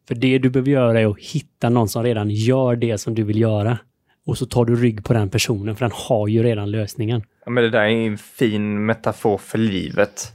För 0.08 0.16
det 0.16 0.38
du 0.38 0.50
behöver 0.50 0.72
göra 0.72 1.02
är 1.02 1.06
att 1.06 1.20
hitta 1.20 1.70
någon 1.70 1.90
som 1.90 2.04
redan 2.04 2.30
gör 2.30 2.76
det 2.76 2.98
som 2.98 3.16
du 3.16 3.24
vill 3.24 3.42
göra. 3.42 3.78
Och 4.26 4.38
så 4.38 4.46
tar 4.46 4.66
du 4.66 4.76
rygg 4.76 5.06
på 5.06 5.14
den 5.14 5.30
personen, 5.30 5.76
för 5.76 5.86
den 5.86 5.96
har 6.08 6.28
ju 6.28 6.44
redan 6.44 6.72
lösningen. 6.72 7.24
Ja, 7.46 7.52
men 7.52 7.64
det 7.64 7.70
där 7.70 7.82
är 7.82 8.08
en 8.08 8.18
fin 8.18 8.86
metafor 8.86 9.38
för 9.38 9.58
livet. 9.58 10.34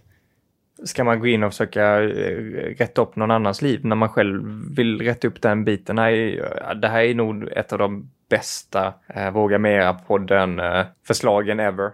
Ska 0.84 1.04
man 1.04 1.20
gå 1.20 1.26
in 1.26 1.42
och 1.42 1.52
försöka 1.52 2.02
eh, 2.02 2.36
rätta 2.78 3.02
upp 3.02 3.16
någon 3.16 3.30
annans 3.30 3.62
liv 3.62 3.84
när 3.84 3.96
man 3.96 4.08
själv 4.08 4.42
vill 4.76 5.00
rätta 5.00 5.28
upp 5.28 5.42
den 5.42 5.64
biten? 5.64 5.96
Nej, 5.96 6.42
det 6.82 6.88
här 6.88 7.02
är 7.02 7.14
nog 7.14 7.48
ett 7.48 7.72
av 7.72 7.78
de 7.78 8.10
bästa 8.28 8.94
eh, 9.14 9.30
Våga 9.30 9.58
Mera-podden 9.58 10.60
eh, 10.60 10.86
förslagen 11.06 11.60
ever. 11.60 11.90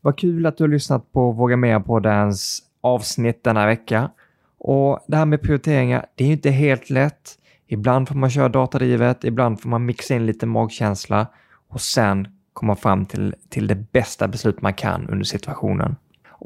Vad 0.00 0.18
kul 0.18 0.46
att 0.46 0.56
du 0.56 0.64
har 0.64 0.68
lyssnat 0.68 1.12
på 1.12 1.32
Våga 1.32 1.56
Mera-poddens 1.56 2.62
avsnitt 2.80 3.44
denna 3.44 3.66
vecka. 3.66 4.10
Och 4.58 5.04
det 5.06 5.16
här 5.16 5.26
med 5.26 5.42
prioriteringar, 5.42 6.06
det 6.14 6.24
är 6.24 6.28
inte 6.28 6.50
helt 6.50 6.90
lätt. 6.90 7.38
Ibland 7.66 8.08
får 8.08 8.14
man 8.14 8.30
köra 8.30 8.48
datadrivet, 8.48 9.24
ibland 9.24 9.60
får 9.60 9.68
man 9.68 9.86
mixa 9.86 10.14
in 10.14 10.26
lite 10.26 10.46
magkänsla 10.46 11.26
och 11.68 11.80
sen 11.80 12.28
komma 12.54 12.76
fram 12.76 13.06
till, 13.06 13.34
till 13.48 13.66
det 13.66 13.92
bästa 13.92 14.28
beslut 14.28 14.62
man 14.62 14.74
kan 14.74 15.08
under 15.08 15.24
situationen. 15.24 15.96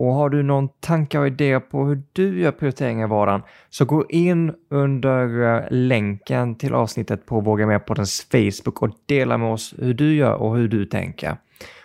Och 0.00 0.14
har 0.14 0.30
du 0.30 0.42
någon 0.42 0.68
tanke 0.80 1.18
och 1.18 1.26
idé 1.26 1.60
på 1.60 1.84
hur 1.84 2.02
du 2.12 2.40
gör 2.40 2.52
prioriteringar 2.52 3.06
i 3.06 3.10
vardagen 3.10 3.42
så 3.70 3.84
gå 3.84 4.06
in 4.08 4.52
under 4.70 5.54
eh, 5.56 5.64
länken 5.70 6.54
till 6.54 6.74
avsnittet 6.74 7.26
på 7.26 7.40
Våga 7.40 7.66
Med 7.66 7.86
på 7.86 7.94
dens 7.94 8.26
Facebook 8.30 8.82
och 8.82 8.90
dela 9.06 9.38
med 9.38 9.52
oss 9.52 9.74
hur 9.78 9.94
du 9.94 10.14
gör 10.14 10.34
och 10.34 10.56
hur 10.56 10.68
du 10.68 10.86
tänker. 10.86 11.36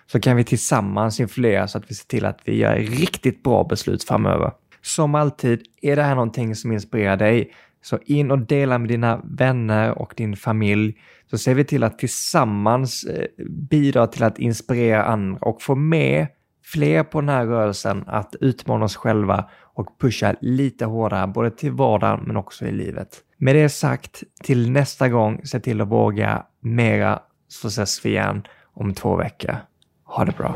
Så 0.06 0.20
kan 0.20 0.38
vi 0.38 0.44
tillsammans 0.44 1.20
influera 1.20 1.68
så 1.68 1.78
att 1.78 1.92
vi 1.92 1.96
ser 1.96 2.08
till 2.08 2.26
att 2.26 2.40
vi 2.46 2.58
gör 2.58 2.76
riktigt 2.76 3.44
bra 3.44 3.64
beslut 3.64 4.04
framöver. 4.04 4.52
Som 4.82 5.16
alltid, 5.16 5.62
är 5.82 5.96
det 5.96 6.04
här 6.04 6.16
någonting 6.16 6.56
som 6.56 6.72
inspirerar 6.72 7.18
dig 7.18 7.54
så 7.82 8.00
in 8.06 8.32
och 8.32 8.40
dela 8.40 8.78
med 8.78 8.90
dina 8.90 9.22
vänner 9.24 9.98
och 10.00 10.14
din 10.18 10.36
familj 10.36 10.96
så 11.34 11.38
ser 11.38 11.54
vi 11.54 11.64
till 11.64 11.84
att 11.84 12.00
tillsammans 12.00 13.04
eh, 13.04 13.26
bidra 13.70 14.08
till 14.08 14.24
att 14.24 14.40
inspirera 14.40 15.04
andra 15.04 15.40
och 15.42 15.62
få 15.62 15.76
med 15.76 16.28
fler 16.64 17.04
på 17.04 17.22
den 17.22 17.30
här 17.30 17.46
rörelsen 17.46 18.04
att 18.08 18.36
utmana 18.42 18.86
oss 18.86 18.96
själva 18.96 19.50
och 19.74 20.00
pusha 20.00 20.36
lite 20.42 20.86
hårdare 20.86 21.28
både 21.28 21.52
till 21.52 21.72
vardagen 21.72 22.24
men 22.28 22.38
också 22.38 22.66
i 22.66 22.72
livet. 22.72 23.18
Med 23.38 23.56
det 23.56 23.70
sagt, 23.70 24.24
till 24.44 24.72
nästa 24.72 25.10
gång, 25.10 25.42
se 25.44 25.60
till 25.60 25.82
att 25.82 25.88
våga 25.88 26.46
mera 26.60 27.20
så 27.48 27.68
ses 27.68 28.06
vi 28.06 28.10
igen 28.10 28.44
om 28.74 28.94
två 28.94 29.16
veckor. 29.16 29.56
Ha 30.04 30.26
det 30.26 30.38
bra. 30.38 30.56